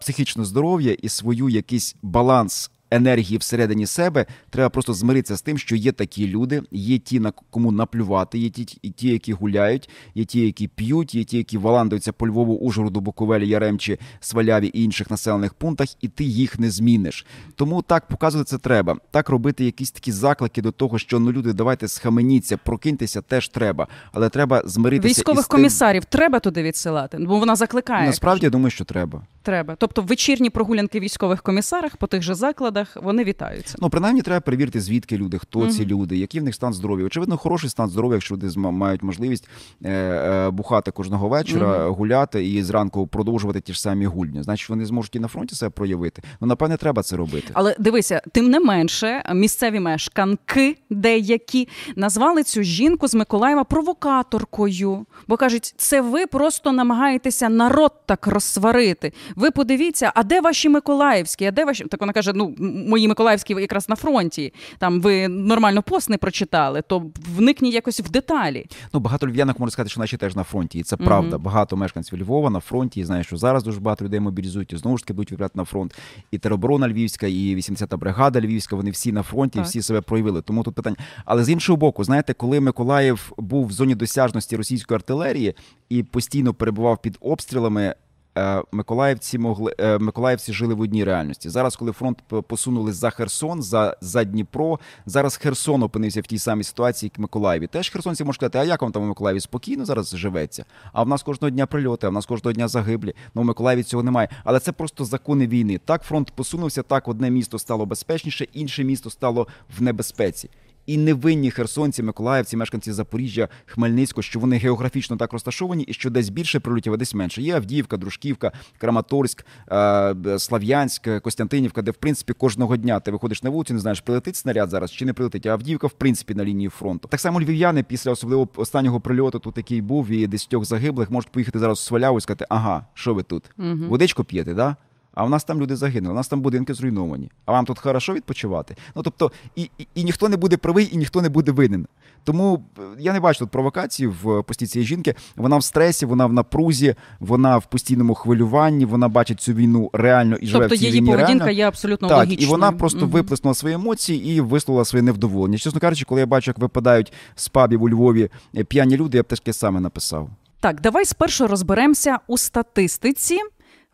психічне 0.00 0.44
здоров'я 0.44 0.92
і 0.92 1.08
свою 1.08 1.49
якийсь 1.49 1.96
баланс 2.02 2.70
енергії 2.92 3.38
всередині 3.38 3.87
себе, 3.87 4.26
треба 4.50 4.68
просто 4.70 4.94
змиритися 4.94 5.37
з 5.37 5.42
тим, 5.42 5.58
що 5.58 5.76
є 5.76 5.92
такі 5.92 6.28
люди, 6.28 6.62
є 6.70 6.99
ті, 6.99 7.20
на 7.20 7.32
кому 7.50 7.72
наплювати, 7.72 8.38
є 8.38 8.50
ті, 8.50 8.78
і 8.82 8.90
ті, 8.90 9.08
які 9.08 9.32
гуляють, 9.32 9.88
є 10.14 10.25
ті, 10.25 10.40
які 10.40 10.68
п'ють, 10.68 11.14
є 11.14 11.25
ті, 11.25 11.37
які 11.37 11.58
валандуються 11.58 12.12
по 12.12 12.28
Львову, 12.28 12.54
Ужгороду, 12.54 13.00
Буковелі, 13.00 13.49
Яремчі, 13.49 13.99
Сваляві 14.20 14.66
і 14.66 14.82
інших 14.82 15.11
населених 15.11 15.54
пунктах, 15.54 15.88
і 16.00 16.08
ти 16.08 16.25
їх 16.25 16.58
не 16.58 16.70
зміниш. 16.70 17.26
Тому 17.54 17.82
так 17.82 18.08
показувати 18.08 18.49
це 18.50 18.58
треба. 18.58 18.96
Так 19.11 19.28
робити 19.28 19.64
якісь 19.64 19.90
такі 19.90 20.12
заклики 20.12 20.62
до 20.62 20.72
того, 20.72 20.99
що 20.99 21.18
ну 21.18 21.32
люди, 21.32 21.52
давайте 21.52 21.88
схаменіться, 21.88 22.56
прокиньтеся, 22.56 23.20
теж 23.22 23.49
треба. 23.49 23.87
Але 24.12 24.28
треба 24.28 24.62
змиритися 24.64 25.08
Військових 25.20 25.40
із 25.40 25.46
тим- 25.46 25.56
комісарів 25.56 26.04
треба 26.04 26.40
туди 26.40 26.62
відсилати, 26.62 27.18
бо 27.20 27.38
вона 27.38 27.56
закликає. 27.56 28.06
Насправді 28.06 28.46
я 28.46 28.50
думаю, 28.50 28.70
що 28.70 28.84
треба. 28.84 29.22
Треба. 29.42 29.76
Тобто 29.78 30.02
вечірні 30.02 30.50
прогулянки 30.50 31.00
військових 31.00 31.42
комісарах 31.42 31.96
по 31.96 32.06
тих 32.06 32.22
же 32.22 32.34
закладах 32.34 32.96
вони 33.02 33.25
вітаються. 33.25 33.78
Ну, 33.80 33.90
принаймні, 33.90 34.22
треба 34.22 34.40
перевірити, 34.40 34.80
звідки 34.80 35.16
люди, 35.16 35.38
хто 35.38 35.66
ці 35.66 35.87
люди, 35.87 36.16
який 36.16 36.40
в 36.40 36.44
них 36.44 36.54
стан 36.54 36.72
здоров'я. 36.72 37.06
Очевидно, 37.06 37.37
хороший 37.37 37.70
стан 37.70 37.88
здоров'я, 37.88 38.14
якщо 38.14 38.34
люди 38.34 38.49
мають 38.56 39.02
можливість 39.02 39.49
е, 39.84 39.90
е, 39.90 40.50
бухати 40.50 40.90
кожного 40.90 41.28
вечора, 41.28 41.88
гуляти 41.88 42.46
і 42.46 42.62
зранку 42.62 43.06
продовжувати 43.06 43.61
ті 43.61 43.72
ж 43.72 43.80
самі 43.80 44.06
гульні. 44.06 44.42
Значить, 44.42 44.68
вони 44.68 44.87
зможуть 44.87 45.16
і 45.16 45.20
на 45.20 45.28
фронті 45.28 45.54
себе 45.54 45.70
проявити. 45.70 46.22
Ну, 46.40 46.46
напевне, 46.46 46.76
треба 46.76 47.02
це 47.02 47.16
робити. 47.16 47.49
Але 47.52 47.76
дивися, 47.78 48.22
тим 48.32 48.50
не 48.50 48.61
менше, 48.61 49.22
місцеві 49.34 49.80
мешканки 49.80 50.76
деякі 50.90 51.68
назвали 51.96 52.42
цю 52.42 52.62
жінку 52.62 53.08
з 53.08 53.14
Миколаєва 53.14 53.64
провокаторкою. 53.64 55.06
Бо 55.28 55.37
кажуть, 55.37 55.75
це 55.76 56.00
ви 56.00 56.26
просто 56.26 56.72
намагаєтеся 56.72 57.49
народ 57.49 57.92
так 58.06 58.26
розсварити. 58.26 59.12
Ви 59.36 59.50
подивіться, 59.50 60.12
а 60.14 60.22
де 60.22 60.40
ваші 60.40 60.68
Миколаївські? 60.68 61.44
А 61.44 61.50
де 61.50 61.64
ваші? 61.64 61.84
Так 61.84 62.00
вона 62.00 62.12
каже: 62.12 62.32
ну 62.34 62.54
мої 62.88 63.08
Миколаївські 63.08 63.54
якраз 63.54 63.88
на 63.88 63.96
фронті. 63.96 64.52
Там 64.78 65.00
ви 65.00 65.28
нормально 65.28 65.82
пост 65.82 66.10
не 66.10 66.16
прочитали, 66.18 66.82
то 66.82 67.10
вникніть 67.36 67.74
якось 67.74 68.00
в 68.00 68.10
деталі. 68.10 68.66
Ну, 68.94 69.00
багато 69.00 69.26
львів'янок 69.26 69.58
можуть 69.58 69.72
сказати, 69.72 69.90
що 69.90 70.00
наші 70.00 70.16
теж 70.16 70.36
на 70.36 70.42
фронті. 70.42 70.78
І 70.78 70.82
це 70.82 70.96
Мгм. 70.96 71.04
правда. 71.06 71.38
Багато 71.38 71.76
мешканців 71.76 72.18
Львова 72.22 72.50
на 72.50 72.60
фронті. 72.60 73.00
І 73.00 73.04
знаю, 73.04 73.24
що 73.24 73.36
зараз 73.36 73.64
дуже 73.64 73.80
багато 73.80 74.04
людей 74.04 74.20
мобілізують 74.20 74.72
і 74.72 74.76
знову 74.76 74.98
ж 74.98 75.04
таки 75.04 75.12
будуть 75.12 75.32
відправляти 75.32 75.52
на 75.56 75.64
фронт. 75.64 75.94
І 76.30 76.38
тероборона 76.38 76.88
Львівська, 76.88 77.26
і 77.26 77.56
80-та 77.56 77.96
бригада 77.96 78.40
Львівська, 78.40 78.76
вони 78.76 78.90
всі 78.90 79.12
на 79.12 79.22
фронті, 79.22 79.58
Так. 79.58 79.66
всі 79.66 79.82
себе 79.82 80.00
проявили. 80.00 80.42
Тому 80.42 80.62
тут 80.62 80.74
питання. 80.74 80.96
Але 81.24 81.44
з 81.44 81.50
іншого 81.50 81.76
боку, 81.76 82.04
знаєте, 82.04 82.34
коли 82.34 82.60
Миколаїв 82.60 83.32
був 83.38 83.66
в 83.66 83.72
зоні 83.72 83.94
досяжності 83.94 84.56
російської 84.56 84.96
артилерії 84.96 85.54
і 85.88 86.02
постійно 86.02 86.54
перебував 86.54 87.02
під 87.02 87.16
обстрілами. 87.20 87.94
Е, 88.38 88.62
Миколаївці 88.72 89.38
могли 89.38 89.74
е, 89.80 89.98
Миколаївці 89.98 90.52
жили 90.52 90.74
в 90.74 90.80
одній 90.80 91.04
реальності. 91.04 91.48
Зараз, 91.50 91.76
коли 91.76 91.92
фронт 91.92 92.18
посунули 92.46 92.92
за 92.92 93.10
Херсон, 93.10 93.62
за, 93.62 93.96
за 94.00 94.24
Дніпро, 94.24 94.78
зараз 95.06 95.36
Херсон 95.36 95.82
опинився 95.82 96.20
в 96.20 96.26
тій 96.26 96.38
самій 96.38 96.64
ситуації, 96.64 97.12
як 97.14 97.18
Миколаєві. 97.18 97.66
Теж 97.66 97.90
херсонці 97.90 98.24
можуть 98.24 98.38
сказати, 98.38 98.58
а 98.58 98.64
як 98.64 98.82
вам 98.82 98.92
там 98.92 99.02
у 99.02 99.06
Миколаєві 99.06 99.40
спокійно 99.40 99.84
зараз 99.84 100.16
живеться? 100.16 100.64
А 100.92 101.02
в 101.02 101.08
нас 101.08 101.22
кожного 101.22 101.50
дня 101.50 101.66
прильоти, 101.66 102.06
а 102.06 102.10
в 102.10 102.12
нас 102.12 102.26
кожного 102.26 102.52
дня 102.52 102.68
загиблі. 102.68 103.14
Ну, 103.34 103.42
у 103.42 103.44
Миколаєві 103.44 103.82
цього 103.82 104.02
немає. 104.02 104.28
Але 104.44 104.60
це 104.60 104.72
просто 104.72 105.04
закони 105.04 105.46
війни. 105.46 105.80
Так 105.84 106.02
фронт 106.02 106.30
посунувся, 106.30 106.82
так 106.82 107.08
одне 107.08 107.30
місто 107.30 107.58
стало 107.58 107.86
безпечніше, 107.86 108.44
інше 108.52 108.84
місто 108.84 109.10
стало 109.10 109.46
в 109.78 109.82
небезпеці. 109.82 110.50
І 110.86 110.96
невинні 110.96 111.50
херсонці, 111.50 112.02
миколаївці, 112.02 112.56
мешканці 112.56 112.92
Запоріжжя, 112.92 113.48
Хмельницького, 113.66 114.22
що 114.22 114.40
вони 114.40 114.56
географічно 114.56 115.16
так 115.16 115.32
розташовані, 115.32 115.82
і 115.82 115.92
що 115.92 116.10
десь 116.10 116.28
більше 116.28 116.60
прильотів, 116.60 116.92
а 116.92 116.96
десь 116.96 117.14
менше. 117.14 117.42
Є 117.42 117.56
Авдіївка, 117.56 117.96
Дружківка, 117.96 118.52
Краматорськ, 118.78 119.46
е, 119.72 120.14
Слав'янськ, 120.38 121.20
Костянтинівка, 121.20 121.82
де 121.82 121.90
в 121.90 121.94
принципі 121.94 122.32
кожного 122.32 122.76
дня 122.76 123.00
ти 123.00 123.10
виходиш 123.10 123.42
на 123.42 123.50
вулицю, 123.50 123.74
не 123.74 123.80
знаєш, 123.80 124.00
прилетить 124.00 124.36
снаряд 124.36 124.70
зараз 124.70 124.92
чи 124.92 125.04
не 125.04 125.12
прилетить. 125.12 125.46
А 125.46 125.50
Авдіївка, 125.50 125.86
в 125.86 125.92
принципі, 125.92 126.34
на 126.34 126.44
лінії 126.44 126.68
фронту. 126.68 127.08
Так 127.08 127.20
само 127.20 127.40
львів'яни 127.40 127.82
після 127.82 128.10
особливо 128.10 128.48
останнього 128.56 129.00
прильоту, 129.00 129.38
тут 129.38 129.56
який 129.56 129.80
був, 129.80 130.10
і 130.10 130.26
десятьох 130.26 130.64
загиблих, 130.64 131.10
можуть 131.10 131.30
поїхати 131.30 131.58
зараз 131.58 131.78
у 131.78 131.82
Сваляву 131.82 132.18
і 132.18 132.20
сказати, 132.20 132.46
ага, 132.48 132.86
що 132.94 133.14
ви 133.14 133.22
тут? 133.22 133.50
Водичку 133.88 134.24
п'єте, 134.24 134.54
да? 134.54 134.76
А 135.14 135.25
в 135.25 135.31
нас 135.31 135.45
там 135.45 135.61
люди 135.61 135.76
загинули, 135.76 136.12
у 136.12 136.16
нас 136.16 136.28
там 136.28 136.40
будинки 136.40 136.75
зруйновані. 136.75 137.31
А 137.47 137.52
вам 137.52 137.64
тут 137.64 137.78
хорошо 137.78 138.14
відпочивати? 138.14 138.76
Ну 138.95 139.02
тобто, 139.02 139.33
і, 139.57 139.71
і, 139.78 139.87
і 139.95 140.04
ніхто 140.04 140.28
не 140.28 140.37
буде 140.37 140.57
правий, 140.57 140.88
і 140.92 140.97
ніхто 140.97 141.23
не 141.23 141.28
буде 141.28 141.52
винен. 141.52 141.87
Тому 142.25 142.62
е, 142.78 142.83
я 142.99 143.12
не 143.12 143.21
бачу 143.21 143.38
тут 143.38 143.50
провокації 143.50 144.07
в 144.23 144.31
е, 144.38 144.42
пості 144.42 144.66
цієї 144.66 144.87
жінки. 144.87 145.14
Вона 145.37 145.57
в 145.59 145.64
стресі, 145.64 146.07
вона 146.07 146.26
в 146.26 146.33
напрузі, 146.33 146.95
вона 147.21 147.59
в 147.59 147.64
постійному 147.66 148.14
хвилюванні, 148.14 148.85
вона 148.85 149.09
бачить 149.09 149.40
цю 149.40 149.52
війну 149.52 149.90
реально 149.92 150.37
і 150.37 150.47
живе 150.47 150.61
Тобто 150.64 150.75
в 150.75 150.78
цій 150.78 150.85
її 150.85 150.97
війні 150.99 151.11
поведінка 151.11 151.45
реально. 151.45 151.59
є 151.59 151.69
абсолютно 151.69 152.09
Так, 152.09 152.19
логічною. 152.19 152.49
і 152.49 152.50
вона 152.50 152.73
просто 152.73 153.00
Мгм. 153.00 153.09
виплеснула 153.11 153.54
свої 153.54 153.75
емоції 153.75 154.37
і 154.37 154.40
висловила 154.40 154.85
своє 154.85 155.02
невдоволення. 155.02 155.59
Чесно 155.59 155.81
кажучи, 155.81 156.04
коли 156.04 156.21
я 156.21 156.26
бачу, 156.26 156.50
як 156.50 156.59
випадають 156.59 157.12
з 157.35 157.49
пабів 157.49 157.83
у 157.83 157.88
Львові 157.88 158.31
е, 158.57 158.64
п'яні 158.64 158.97
люди, 158.97 159.16
я 159.16 159.23
б 159.23 159.26
теж 159.26 159.57
саме 159.57 159.81
написав. 159.81 160.28
Так, 160.61 160.81
давай 160.81 161.04
спершу 161.04 161.47
розберемося 161.47 162.19
у 162.26 162.38
статистиці. 162.38 163.38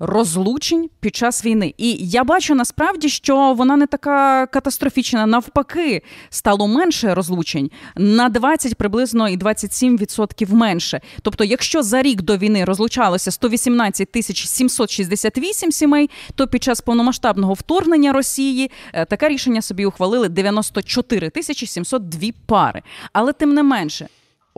Розлучень 0.01 0.91
під 1.01 1.17
час 1.17 1.45
війни, 1.45 1.75
і 1.79 1.97
я 2.09 2.25
бачу 2.25 2.55
насправді, 2.55 3.09
що 3.09 3.53
вона 3.53 3.77
не 3.77 3.87
така 3.87 4.47
катастрофічна. 4.47 5.27
Навпаки, 5.27 6.03
стало 6.31 6.69
менше 6.69 7.15
розлучень 7.15 7.71
на 7.97 8.29
20 8.29 8.75
приблизно 8.75 9.29
і 9.29 9.39
27% 9.39 10.53
менше. 10.53 11.01
Тобто, 11.23 11.45
якщо 11.45 11.83
за 11.83 12.03
рік 12.03 12.23
до 12.23 12.37
війни 12.37 12.65
розлучалося 12.65 13.31
118 13.31 14.13
тисяч 14.13 14.47
768 14.47 15.73
сімей, 15.73 16.11
то 16.35 16.47
під 16.47 16.63
час 16.63 16.81
повномасштабного 16.81 17.55
вторгнення 17.55 18.13
Росії 18.13 18.71
е, 18.93 19.05
таке 19.05 19.29
рішення 19.29 19.63
собі 19.63 19.87
ухвалили 19.87 20.29
94 20.29 21.31
тисячі 21.31 21.67
702 21.67 22.31
пари. 22.47 22.83
Але 23.13 23.33
тим 23.33 23.55
не 23.55 23.63
менше. 23.63 24.09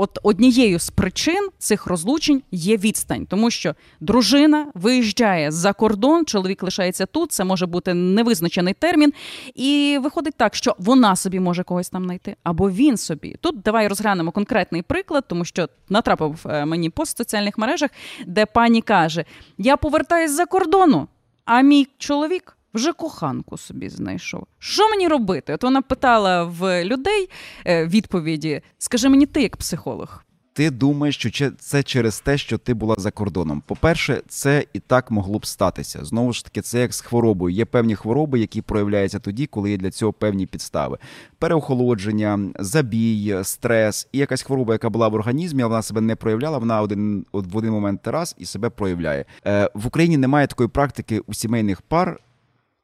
От 0.02 0.18
однією 0.22 0.78
з 0.78 0.90
причин 0.90 1.48
цих 1.58 1.86
розлучень 1.86 2.42
є 2.50 2.76
відстань, 2.76 3.26
тому 3.26 3.50
що 3.50 3.74
дружина 4.00 4.66
виїжджає 4.74 5.50
за 5.50 5.72
кордон, 5.72 6.26
чоловік 6.26 6.62
лишається 6.62 7.06
тут. 7.06 7.32
Це 7.32 7.44
може 7.44 7.66
бути 7.66 7.94
невизначений 7.94 8.74
термін, 8.74 9.12
і 9.54 9.98
виходить 10.02 10.34
так, 10.36 10.54
що 10.54 10.76
вона 10.78 11.16
собі 11.16 11.40
може 11.40 11.62
когось 11.62 11.88
там 11.88 12.04
знайти, 12.04 12.36
або 12.42 12.70
він 12.70 12.96
собі. 12.96 13.36
Тут 13.40 13.60
давай 13.60 13.88
розглянемо 13.88 14.30
конкретний 14.30 14.82
приклад, 14.82 15.24
тому 15.28 15.44
що 15.44 15.68
натрапив 15.88 16.46
е, 16.46 16.64
мені 16.64 16.90
пост 16.90 17.14
в 17.14 17.18
соціальних 17.18 17.58
мережах, 17.58 17.90
де 18.26 18.46
пані 18.46 18.82
каже: 18.82 19.24
Я 19.58 19.76
повертаюсь 19.76 20.32
за 20.32 20.46
кордону, 20.46 21.08
а 21.44 21.60
мій 21.60 21.88
чоловік. 21.98 22.56
Вже 22.74 22.92
коханку 22.92 23.58
собі 23.58 23.88
знайшов. 23.88 24.46
Що 24.58 24.88
мені 24.88 25.08
робити? 25.08 25.54
От 25.54 25.62
вона 25.62 25.82
питала 25.82 26.44
в 26.44 26.84
людей 26.84 27.28
е, 27.66 27.86
відповіді: 27.86 28.62
скажи 28.78 29.08
мені, 29.08 29.26
ти 29.26 29.42
як 29.42 29.56
психолог. 29.56 30.24
Ти 30.52 30.70
думаєш, 30.70 31.16
що 31.16 31.50
це 31.50 31.82
через 31.82 32.20
те, 32.20 32.38
що 32.38 32.58
ти 32.58 32.74
була 32.74 32.94
за 32.98 33.10
кордоном. 33.10 33.62
По-перше, 33.66 34.22
це 34.28 34.64
і 34.72 34.78
так 34.78 35.10
могло 35.10 35.38
б 35.38 35.46
статися. 35.46 36.04
Знову 36.04 36.32
ж 36.32 36.44
таки, 36.44 36.60
це 36.60 36.80
як 36.80 36.94
з 36.94 37.00
хворобою. 37.00 37.56
Є 37.56 37.64
певні 37.64 37.94
хвороби, 37.94 38.40
які 38.40 38.62
проявляються 38.62 39.18
тоді, 39.18 39.46
коли 39.46 39.70
є 39.70 39.76
для 39.76 39.90
цього 39.90 40.12
певні 40.12 40.46
підстави: 40.46 40.98
переохолодження, 41.38 42.38
забій, 42.58 43.36
стрес 43.42 44.08
і 44.12 44.18
якась 44.18 44.42
хвороба, 44.42 44.74
яка 44.74 44.90
була 44.90 45.08
в 45.08 45.14
організмі, 45.14 45.62
вона 45.62 45.82
себе 45.82 46.00
не 46.00 46.16
проявляла. 46.16 46.58
Вона 46.58 46.82
один 46.82 47.26
в 47.32 47.56
один 47.56 47.70
момент 47.70 48.06
раз 48.06 48.34
і 48.38 48.44
себе 48.44 48.70
проявляє. 48.70 49.24
Е, 49.46 49.70
в 49.74 49.86
Україні 49.86 50.16
немає 50.16 50.46
такої 50.46 50.68
практики 50.68 51.20
у 51.26 51.34
сімейних 51.34 51.82
пар. 51.82 52.20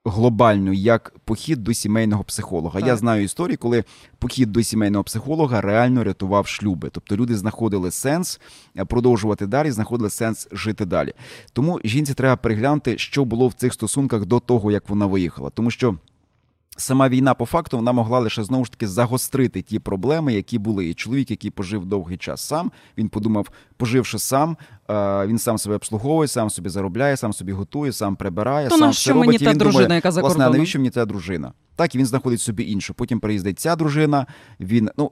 Глобальну, 0.09 0.73
як 0.73 1.15
похід 1.25 1.65
до 1.65 1.75
сімейного 1.75 2.25
психолога. 2.25 2.81
Так. 2.81 2.89
Я 2.89 2.97
знаю 2.97 3.25
історії, 3.25 3.57
коли 3.57 3.85
похід 4.19 4.53
до 4.53 4.63
сімейного 4.63 5.05
психолога 5.05 5.61
реально 5.61 6.05
рятував 6.05 6.47
шлюби. 6.47 6.89
Тобто 6.93 7.17
люди 7.17 7.37
знаходили 7.37 7.91
сенс 7.91 8.41
е, 8.79 8.85
продовжувати 8.85 9.47
далі, 9.47 9.71
знаходили 9.71 10.11
сенс 10.11 10.49
жити 10.53 10.85
далі. 10.85 11.13
Тому 11.53 11.81
жінці 11.85 12.15
треба 12.15 12.37
переглянути, 12.37 12.99
що 12.99 13.25
було 13.25 13.49
в 13.49 13.53
цих 13.53 13.73
стосунках 13.73 14.27
до 14.27 14.41
того, 14.41 14.73
як 14.73 14.89
вона 14.89 15.07
виїхала. 15.07 15.51
Тому 15.51 15.71
що 15.71 15.95
сама 16.77 17.09
війна, 17.09 17.35
по 17.35 17.47
факту, 17.47 17.77
вона 17.77 17.93
могла 17.93 18.19
лише 18.19 18.45
знову 18.45 18.65
ж 18.65 18.71
таки 18.71 18.89
загострити 18.89 19.63
ті 19.63 19.79
проблеми, 19.79 20.35
які 20.35 20.59
були. 20.59 20.89
І 20.89 20.95
чоловік, 20.95 21.31
який 21.31 21.51
пожив 21.51 21.85
довгий 21.85 22.17
час 22.17 22.41
сам, 22.41 22.73
він 22.99 23.09
подумав, 23.09 23.49
поживши 23.77 24.19
сам, 24.19 24.57
е, 24.91 25.27
він 25.27 25.39
сам 25.39 25.59
себе 25.59 25.75
обслуговує, 25.75 26.29
сам 26.29 26.51
собі 26.51 26.69
заробляє, 26.69 27.17
сам 27.17 27.33
собі 27.33 27.53
готує, 27.53 27.93
сам 27.93 28.17
прибирає, 28.17 28.69
То 28.69 28.79
сам 28.79 28.91
все 28.91 29.13
робить. 29.13 29.27
мені 29.27 29.39
та 29.39 29.51
він 29.51 29.59
дружина, 29.59 29.83
думає, 29.83 29.99
яка 29.99 30.11
за 30.11 30.21
власне, 30.21 30.35
кордоном? 30.35 30.59
навіщо 30.59 30.79
мені 30.79 30.91
та 30.91 31.05
дружина? 31.05 31.53
Так, 31.77 31.95
і 31.95 31.99
він 31.99 32.07
знаходить 32.07 32.41
собі 32.41 32.71
іншу. 32.71 32.95
Потім 32.95 33.21
приїздить 33.21 33.59
ця 33.59 33.77
дружина. 33.77 34.27
Він 34.61 34.91
ну 34.97 35.11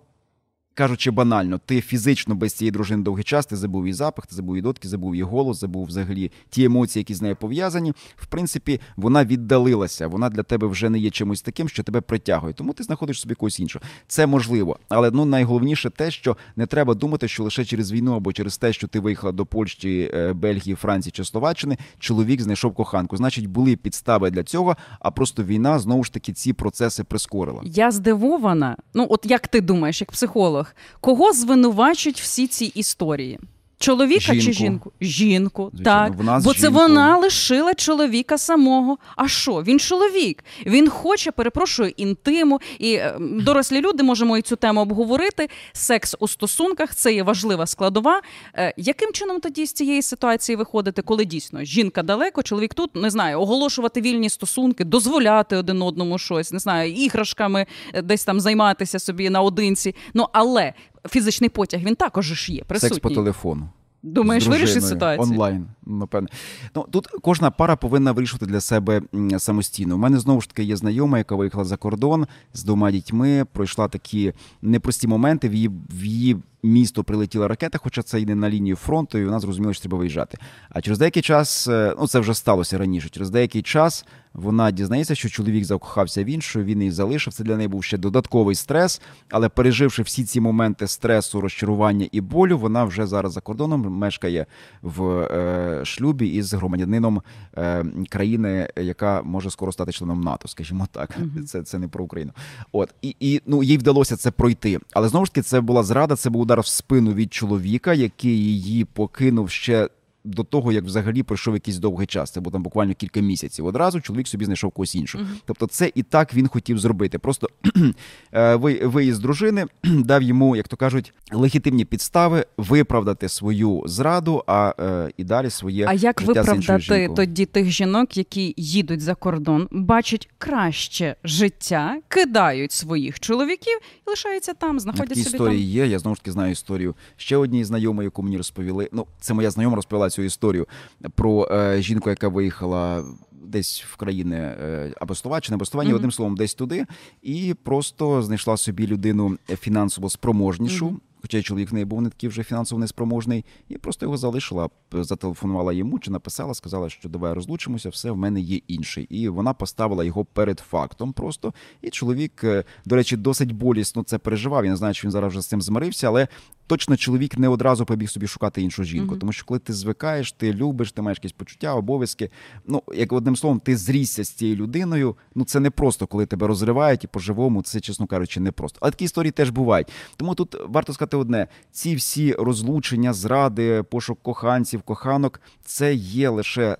кажучи 0.74 1.10
банально, 1.10 1.60
ти 1.66 1.80
фізично 1.80 2.34
без 2.34 2.52
цієї 2.52 2.70
дружини 2.70 3.02
довгий 3.02 3.24
час, 3.24 3.46
ти 3.46 3.56
забув 3.56 3.84
її 3.84 3.92
запах, 3.94 4.26
ти 4.26 4.36
забув 4.36 4.54
її 4.54 4.62
дотки, 4.62 4.88
забув 4.88 5.14
її 5.14 5.22
голос, 5.22 5.60
забув 5.60 5.86
взагалі 5.86 6.32
ті 6.50 6.64
емоції, 6.64 7.00
які 7.00 7.14
з 7.14 7.22
нею 7.22 7.36
пов'язані. 7.36 7.92
В 8.16 8.26
принципі, 8.26 8.80
вона 8.96 9.24
віддалилася. 9.24 10.06
Вона 10.06 10.28
для 10.28 10.42
тебе 10.42 10.66
вже 10.66 10.90
не 10.90 10.98
є 10.98 11.10
чимось 11.10 11.42
таким, 11.42 11.68
що 11.68 11.82
тебе 11.82 12.00
притягує. 12.00 12.54
Тому 12.54 12.72
ти 12.72 12.84
знаходиш 12.84 13.20
собі 13.20 13.34
когось 13.34 13.60
іншого. 13.60 13.84
Це 14.06 14.26
можливо, 14.26 14.78
але 14.88 15.10
ну 15.10 15.24
найголовніше 15.24 15.90
те, 15.90 16.10
що 16.10 16.36
не 16.56 16.66
треба 16.66 16.94
думати, 16.94 17.28
що 17.28 17.44
лише 17.44 17.64
через 17.64 17.92
війну 17.92 18.14
або 18.14 18.32
через 18.32 18.58
те, 18.58 18.72
що 18.72 18.88
ти 18.88 19.00
виїхала 19.00 19.32
до 19.32 19.46
Польщі, 19.46 20.10
е, 20.14 20.32
Бельгії, 20.32 20.74
Франції 20.74 21.12
чи 21.12 21.24
Словаччини, 21.24 21.78
чоловік 21.98 22.40
знайшов 22.40 22.74
коханку. 22.74 23.16
Значить, 23.16 23.46
були 23.46 23.76
підстави 23.76 24.30
для 24.30 24.42
цього, 24.42 24.76
а 25.00 25.10
просто 25.10 25.44
війна 25.44 25.78
знову 25.78 26.04
ж 26.04 26.12
таки 26.12 26.32
ці 26.32 26.52
процеси 26.52 27.04
прискорила. 27.04 27.60
Я 27.64 27.90
здивована. 27.90 28.76
Ну, 28.94 29.06
от 29.10 29.26
як 29.26 29.48
ти 29.48 29.60
думаєш, 29.60 30.00
як 30.00 30.12
психолог, 30.12 30.63
кого 31.00 31.32
звинувачують 31.32 32.20
всі 32.20 32.46
ці 32.46 32.64
історії? 32.64 33.40
Чоловіка 33.84 34.20
Жінку. 34.20 34.44
чи 34.44 34.52
жінку? 34.52 34.92
Жінку, 35.00 35.70
Звичайно, 35.74 36.14
так. 36.24 36.42
Бо 36.42 36.54
це 36.54 36.68
вона 36.68 37.18
лишила 37.18 37.74
чоловіка 37.74 38.38
самого. 38.38 38.98
А 39.16 39.28
що? 39.28 39.62
Він 39.62 39.80
чоловік. 39.80 40.44
Він 40.66 40.88
хоче, 40.88 41.30
перепрошую, 41.30 41.92
інтиму. 41.96 42.60
І 42.78 42.94
е, 42.94 43.16
дорослі 43.20 43.80
люди 43.80 44.02
можемо 44.02 44.38
і 44.38 44.42
цю 44.42 44.56
тему 44.56 44.80
обговорити. 44.80 45.48
Секс 45.72 46.16
у 46.18 46.28
стосунках 46.28 46.94
це 46.94 47.14
є 47.14 47.22
важлива 47.22 47.66
складова. 47.66 48.20
Е, 48.54 48.74
яким 48.76 49.12
чином 49.12 49.40
тоді 49.40 49.66
з 49.66 49.72
цієї 49.72 50.02
ситуації 50.02 50.56
виходити, 50.56 51.02
коли 51.02 51.24
дійсно 51.24 51.64
жінка 51.64 52.02
далеко, 52.02 52.42
чоловік 52.42 52.74
тут 52.74 52.96
не 52.96 53.10
знаю, 53.10 53.40
оголошувати 53.40 54.00
вільні 54.00 54.30
стосунки, 54.30 54.84
дозволяти 54.84 55.56
один 55.56 55.82
одному 55.82 56.18
щось, 56.18 56.52
не 56.52 56.58
знаю, 56.58 56.92
іграшками 56.92 57.66
е, 57.94 58.02
десь 58.02 58.24
там 58.24 58.40
займатися 58.40 58.98
собі 58.98 59.30
наодинці. 59.30 59.94
Ну 60.14 60.28
але 60.32 60.72
фізичний 61.08 61.50
потяг 61.50 61.80
він 61.80 61.94
також 61.94 62.26
ж 62.26 62.52
є 62.52 62.64
присутній. 62.64 62.94
Секс 62.94 63.00
по 63.00 63.10
телефону. 63.10 63.68
Думаєш, 64.02 64.46
вирішить 64.46 64.84
ситуацію? 64.84 65.32
онлайн. 65.32 65.66
Напевне, 65.86 66.28
ну 66.74 66.86
тут 66.90 67.06
кожна 67.06 67.50
пара 67.50 67.76
повинна 67.76 68.12
вирішувати 68.12 68.46
для 68.46 68.60
себе 68.60 69.02
самостійно. 69.38 69.94
У 69.94 69.98
мене 69.98 70.18
знову 70.18 70.40
ж 70.40 70.48
таки 70.48 70.64
є 70.64 70.76
знайома, 70.76 71.18
яка 71.18 71.34
виїхала 71.34 71.64
за 71.64 71.76
кордон 71.76 72.26
з 72.54 72.64
двома 72.64 72.90
дітьми. 72.90 73.46
Пройшла 73.52 73.88
такі 73.88 74.32
непрості 74.62 75.08
моменти. 75.08 75.48
В 75.48 75.54
її 75.54 75.68
в 75.68 76.04
її 76.04 76.36
місто 76.64 77.04
прилетіла 77.04 77.48
ракета, 77.48 77.78
хоча 77.78 78.02
це 78.02 78.20
і 78.20 78.26
не 78.26 78.34
на 78.34 78.50
лінію 78.50 78.76
фронту, 78.76 79.18
і 79.18 79.24
вона 79.24 79.40
зрозуміла, 79.40 79.74
що 79.74 79.82
треба 79.82 79.98
виїжджати. 79.98 80.38
А 80.68 80.80
через 80.80 80.98
деякий 80.98 81.22
час, 81.22 81.68
е, 81.68 81.94
ну 82.00 82.06
це 82.06 82.20
вже 82.20 82.34
сталося 82.34 82.78
раніше. 82.78 83.08
Через 83.08 83.30
деякий 83.30 83.62
час 83.62 84.06
вона 84.34 84.70
дізнається, 84.70 85.14
що 85.14 85.28
чоловік 85.28 85.64
закохався 85.64 86.24
в 86.24 86.26
іншу, 86.26 86.62
він 86.62 86.78
її 86.78 86.90
залишив. 86.90 87.32
Це 87.32 87.44
для 87.44 87.56
неї 87.56 87.68
був 87.68 87.84
ще 87.84 87.98
додатковий 87.98 88.54
стрес. 88.54 89.00
Але 89.30 89.48
переживши 89.48 90.02
всі 90.02 90.24
ці 90.24 90.40
моменти 90.40 90.86
стресу, 90.86 91.40
розчарування 91.40 92.08
і 92.12 92.20
болю, 92.20 92.58
вона 92.58 92.84
вже 92.84 93.06
зараз 93.06 93.32
за 93.32 93.40
кордоном 93.40 93.80
мешкає 93.80 94.46
в 94.82 95.04
е, 95.04 95.73
шлюбі 95.84 96.28
із 96.28 96.54
громадянином 96.54 97.22
е, 97.56 97.84
країни, 98.08 98.68
яка 98.76 99.22
може 99.22 99.50
скоро 99.50 99.72
стати 99.72 99.92
членом 99.92 100.20
НАТО, 100.20 100.48
скажімо 100.48 100.88
так. 100.92 101.10
Це, 101.46 101.62
це 101.62 101.78
не 101.78 101.88
про 101.88 102.04
Україну. 102.04 102.32
От 102.72 102.94
і, 103.02 103.16
і 103.20 103.40
ну 103.46 103.62
їй 103.62 103.78
вдалося 103.78 104.16
це 104.16 104.30
пройти. 104.30 104.78
Але 104.92 105.08
знову 105.08 105.26
ж 105.26 105.32
таки, 105.32 105.42
це 105.42 105.60
була 105.60 105.82
зрада, 105.82 106.16
це 106.16 106.30
був 106.30 106.42
удар 106.42 106.60
в 106.60 106.66
спину 106.66 107.12
від 107.12 107.34
чоловіка, 107.34 107.94
який 107.94 108.38
її 108.38 108.84
покинув 108.84 109.50
ще. 109.50 109.88
До 110.24 110.44
того, 110.44 110.72
як 110.72 110.84
взагалі 110.84 111.22
пройшов 111.22 111.54
якийсь 111.54 111.78
довгий 111.78 112.06
час, 112.06 112.30
це 112.30 112.40
було 112.40 112.52
там 112.52 112.62
буквально 112.62 112.94
кілька 112.94 113.20
місяців. 113.20 113.66
Одразу 113.66 114.00
чоловік 114.00 114.28
собі 114.28 114.44
знайшов 114.44 114.70
когось 114.70 114.94
іншого. 114.94 115.24
Тобто, 115.44 115.66
це 115.66 115.92
і 115.94 116.02
так 116.02 116.34
він 116.34 116.48
хотів 116.48 116.78
зробити. 116.78 117.18
Просто 117.18 117.48
е, 118.32 118.54
ви- 118.56 118.80
виїзд 118.86 119.22
дружини 119.22 119.66
дав 119.84 120.22
йому, 120.22 120.56
як 120.56 120.68
то 120.68 120.76
кажуть, 120.76 121.12
легітимні 121.32 121.84
підстави 121.84 122.46
виправдати 122.56 123.28
свою 123.28 123.82
зраду, 123.86 124.44
а 124.46 124.74
е, 124.80 125.12
і 125.16 125.24
далі 125.24 125.50
своє 125.50 125.86
А 125.88 125.92
як 125.92 126.20
життя 126.20 126.42
виправдати 126.42 127.10
тоді 127.16 127.46
тих 127.46 127.70
жінок, 127.70 128.16
які 128.16 128.54
їдуть 128.56 129.00
за 129.00 129.14
кордон, 129.14 129.68
бачать 129.70 130.28
краще 130.38 131.16
життя, 131.24 132.00
кидають 132.08 132.72
своїх 132.72 133.20
чоловіків 133.20 133.78
і 134.06 134.10
лишаються 134.10 134.54
там, 134.54 134.80
знаходять 134.80 135.08
Такі 135.08 135.22
собі 135.22 135.34
історії 135.34 135.60
там. 135.60 135.70
є. 135.70 135.86
Я 135.86 135.98
знову 135.98 136.14
ж 136.14 136.20
таки 136.20 136.32
знаю 136.32 136.52
історію 136.52 136.94
ще 137.16 137.36
однієї 137.36 137.64
знайомої, 137.64 138.06
яку 138.06 138.22
мені 138.22 138.36
розповіли. 138.36 138.88
Ну, 138.92 139.06
це 139.20 139.34
моя 139.34 139.50
знайома 139.50 139.76
розповіла 139.76 140.10
цю 140.14 140.22
історію 140.22 140.66
про 141.14 141.48
е, 141.50 141.82
жінку, 141.82 142.10
яка 142.10 142.28
виїхала 142.28 143.04
десь 143.32 143.84
в 143.84 143.96
країни 143.96 144.36
е, 144.36 144.94
або 145.00 145.14
Словаччини, 145.14 145.54
або 145.54 145.64
Словенії, 145.64 145.92
Мгм. 145.92 145.96
одним 145.96 146.12
словом, 146.12 146.36
десь 146.36 146.54
туди, 146.54 146.86
і 147.22 147.54
просто 147.62 148.22
знайшла 148.22 148.56
собі 148.56 148.86
людину 148.86 149.38
фінансово 149.60 150.10
спроможнішу. 150.10 150.86
Мгм. 150.86 151.00
Хоча 151.22 151.38
й 151.38 151.42
чоловік 151.42 151.70
в 151.70 151.74
неї 151.74 151.84
був 151.84 152.02
не 152.02 152.08
такий 152.08 152.28
вже 152.28 152.42
фінансово 152.42 152.80
неспроможний, 152.80 153.44
і 153.68 153.78
просто 153.78 154.06
його 154.06 154.16
залишила, 154.16 154.68
зателефонувала 154.92 155.72
йому 155.72 155.98
чи 155.98 156.10
написала, 156.10 156.54
сказала, 156.54 156.90
що 156.90 157.08
давай 157.08 157.32
розлучимося, 157.32 157.88
все 157.88 158.10
в 158.10 158.16
мене 158.16 158.40
є 158.40 158.60
інший. 158.68 159.04
І 159.04 159.28
вона 159.28 159.54
поставила 159.54 160.04
його 160.04 160.24
перед 160.24 160.60
фактом 160.60 161.12
просто. 161.12 161.54
І 161.82 161.90
чоловік, 161.90 162.44
е, 162.44 162.64
до 162.84 162.96
речі, 162.96 163.16
досить 163.16 163.52
болісно 163.52 164.02
це 164.02 164.18
переживав. 164.18 164.64
Я 164.64 164.70
не 164.70 164.76
знаю, 164.76 164.94
чи 164.94 165.06
він 165.06 165.12
зараз 165.12 165.32
вже 165.32 165.40
з 165.40 165.46
цим 165.46 165.62
змирився, 165.62 166.08
але 166.08 166.28
точно 166.66 166.96
чоловік 166.96 167.38
не 167.38 167.48
одразу 167.48 167.84
побіг 167.84 168.10
собі 168.10 168.26
шукати 168.26 168.62
іншу 168.62 168.84
жінку. 168.84 169.10
Мгм. 169.10 169.18
Тому 169.18 169.32
що 169.32 169.44
коли 169.44 169.60
ти 169.60 169.72
звикаєш, 169.72 170.32
ти 170.32 170.52
любиш, 170.52 170.92
ти 170.92 171.02
маєш 171.02 171.18
якісь 171.18 171.32
почуття, 171.32 171.74
обов'язки. 171.74 172.30
Ну, 172.66 172.82
як 172.94 173.12
одним 173.12 173.36
словом, 173.36 173.60
ти 173.60 173.76
зрісся 173.76 174.24
з 174.24 174.30
цією 174.30 174.56
людиною. 174.56 175.16
Ну 175.34 175.44
це 175.44 175.60
не 175.60 175.70
просто, 175.70 176.06
коли 176.06 176.26
тебе 176.26 176.46
розривають 176.46 177.04
і 177.04 177.06
по-живому, 177.06 177.62
це, 177.62 177.80
чесно 177.80 178.06
кажучи, 178.06 178.40
не 178.40 178.52
просто. 178.52 178.78
Але 178.82 178.90
такі 178.90 179.04
історії 179.04 179.30
теж 179.30 179.50
бувають. 179.50 179.88
Тому 180.16 180.34
тут 180.34 180.56
варто 180.68 180.92
сказати 180.92 181.16
одне: 181.16 181.46
ці 181.70 181.94
всі 181.94 182.32
розлучення, 182.32 183.12
зради, 183.12 183.82
пошук 183.82 184.22
коханців, 184.22 184.82
коханок, 184.82 185.40
це 185.64 185.94
є 185.94 186.28
лише. 186.28 186.76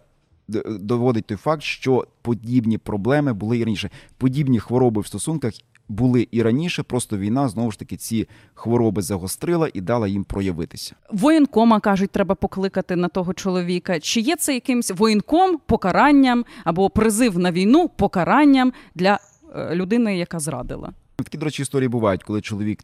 Доводить 0.66 1.26
той 1.26 1.36
факт, 1.36 1.62
що 1.62 2.06
подібні 2.22 2.78
проблеми 2.78 3.32
були 3.32 3.58
і 3.58 3.64
раніше. 3.64 3.90
Подібні 4.16 4.60
хвороби 4.60 5.00
в 5.00 5.06
стосунках 5.06 5.52
були 5.88 6.28
і 6.30 6.42
раніше. 6.42 6.82
Просто 6.82 7.18
війна 7.18 7.48
знову 7.48 7.70
ж 7.70 7.78
таки 7.78 7.96
ці 7.96 8.28
хвороби 8.54 9.02
загострила 9.02 9.70
і 9.74 9.80
дала 9.80 10.08
їм 10.08 10.24
проявитися. 10.24 10.94
Воєнкома 11.10 11.80
кажуть, 11.80 12.10
треба 12.10 12.34
покликати 12.34 12.96
на 12.96 13.08
того 13.08 13.34
чоловіка. 13.34 14.00
Чи 14.00 14.20
є 14.20 14.36
це 14.36 14.54
якимсь 14.54 14.90
воєнком 14.90 15.58
покаранням 15.66 16.44
або 16.64 16.90
призив 16.90 17.38
на 17.38 17.52
війну 17.52 17.90
покаранням 17.96 18.72
для 18.94 19.18
е, 19.54 19.74
людини, 19.74 20.18
яка 20.18 20.38
зрадила? 20.38 20.92
Такі, 21.16 21.38
до 21.38 21.44
речі, 21.44 21.62
історії 21.62 21.88
бувають, 21.88 22.22
коли 22.22 22.40
чоловік 22.40 22.80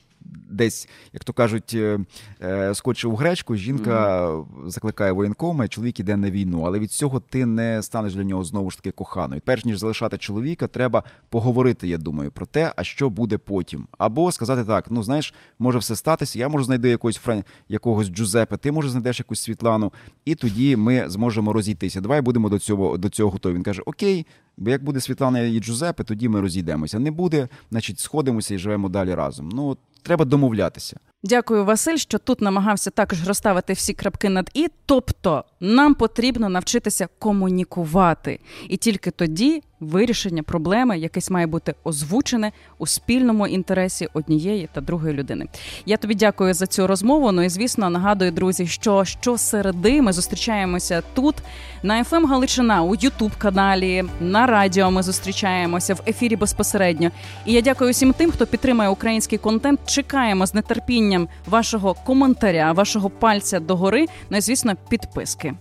десь, 0.50 0.88
як 1.12 1.24
то 1.24 1.32
кажуть, 1.32 1.74
е, 1.74 1.98
е, 2.42 2.74
скочив 2.74 3.12
у 3.12 3.16
гречку, 3.16 3.56
жінка 3.56 4.30
закликає 4.66 5.12
воєнкома, 5.12 5.64
і 5.64 5.68
чоловік 5.68 6.00
іде 6.00 6.16
на 6.16 6.30
війну. 6.30 6.62
Але 6.62 6.78
від 6.78 6.92
цього 6.92 7.20
ти 7.20 7.46
не 7.46 7.82
станеш 7.82 8.14
для 8.14 8.24
нього 8.24 8.44
знову 8.44 8.70
ж 8.70 8.76
таки 8.76 8.90
коханою. 8.90 9.42
Перш 9.44 9.64
ніж 9.64 9.78
залишати 9.78 10.18
чоловіка, 10.18 10.66
треба 10.66 11.02
поговорити, 11.28 11.88
я 11.88 11.98
думаю, 11.98 12.30
про 12.30 12.46
те, 12.46 12.72
а 12.76 12.84
що 12.84 13.10
буде 13.10 13.38
потім. 13.38 13.86
Або 13.98 14.32
сказати 14.32 14.64
так: 14.64 14.90
ну 14.90 15.02
знаєш, 15.02 15.34
може 15.58 15.78
все 15.78 15.96
статися, 15.96 16.38
я 16.38 16.48
можу 16.48 16.64
знайти 16.64 16.88
якогось 16.88 17.16
френ... 17.16 17.44
якогось 17.68 18.08
Джузепе, 18.08 18.56
ти 18.56 18.72
може 18.72 18.88
знайдеш 18.88 19.18
якусь 19.18 19.40
Світлану, 19.40 19.92
і 20.24 20.34
тоді 20.34 20.76
ми 20.76 21.10
зможемо 21.10 21.52
розійтися. 21.52 22.00
Давай 22.00 22.20
будемо 22.20 22.48
до 22.48 22.58
цього 22.58 22.96
до 22.96 23.08
цього 23.08 23.30
готові. 23.30 23.54
Він 23.54 23.62
каже: 23.62 23.82
Окей. 23.86 24.26
Бо 24.60 24.70
як 24.70 24.84
буде 24.84 25.00
Світлана 25.00 25.40
і 25.40 25.60
Джузепе, 25.60 26.04
тоді 26.04 26.28
ми 26.28 26.40
розійдемося. 26.40 26.98
Не 26.98 27.10
буде, 27.10 27.48
значить, 27.70 27.98
сходимося 27.98 28.54
і 28.54 28.58
живемо 28.58 28.88
далі 28.88 29.14
разом. 29.14 29.48
Ну 29.48 29.76
треба 30.02 30.24
домовлятися. 30.24 31.00
Дякую, 31.22 31.64
Василь, 31.64 31.96
що 31.96 32.18
тут 32.18 32.40
намагався 32.40 32.90
також 32.90 33.28
розставити 33.28 33.72
всі 33.72 33.92
крапки 33.92 34.28
над 34.28 34.50
і. 34.54 34.68
Тобто, 34.86 35.44
нам 35.60 35.94
потрібно 35.94 36.48
навчитися 36.48 37.08
комунікувати, 37.18 38.40
і 38.68 38.76
тільки 38.76 39.10
тоді 39.10 39.62
вирішення 39.80 40.42
проблеми 40.42 40.98
якесь 40.98 41.30
має 41.30 41.46
бути 41.46 41.74
озвучене 41.84 42.52
у 42.78 42.86
спільному 42.86 43.46
інтересі 43.46 44.08
однієї 44.14 44.68
та 44.72 44.80
другої 44.80 45.14
людини. 45.14 45.46
Я 45.86 45.96
тобі 45.96 46.14
дякую 46.14 46.54
за 46.54 46.66
цю 46.66 46.86
розмову. 46.86 47.32
Ну 47.32 47.42
і 47.42 47.48
звісно, 47.48 47.90
нагадую, 47.90 48.30
друзі, 48.30 48.66
що 48.66 49.04
щосереди 49.04 50.02
ми 50.02 50.12
зустрічаємося 50.12 51.02
тут 51.14 51.34
на 51.82 52.02
FM 52.02 52.26
Галичина 52.26 52.82
у 52.82 52.94
Ютуб 52.94 53.36
каналі, 53.38 54.04
на 54.20 54.46
радіо. 54.46 54.90
Ми 54.90 55.02
зустрічаємося 55.02 55.94
в 55.94 56.00
ефірі 56.06 56.36
безпосередньо. 56.36 57.10
І 57.46 57.52
я 57.52 57.60
дякую 57.60 57.92
всім 57.92 58.12
тим, 58.12 58.30
хто 58.30 58.46
підтримує 58.46 58.88
український 58.88 59.38
контент. 59.38 59.80
Чекаємо 59.86 60.46
з 60.46 60.62
нетерпінням 60.62 61.09
вашого 61.46 61.94
коментаря, 61.94 62.72
вашого 62.72 63.10
пальця 63.10 63.60
догори. 63.60 64.06
Ну 64.30 64.36
і 64.36 64.40
звісно, 64.40 64.72
підписки. 64.88 65.54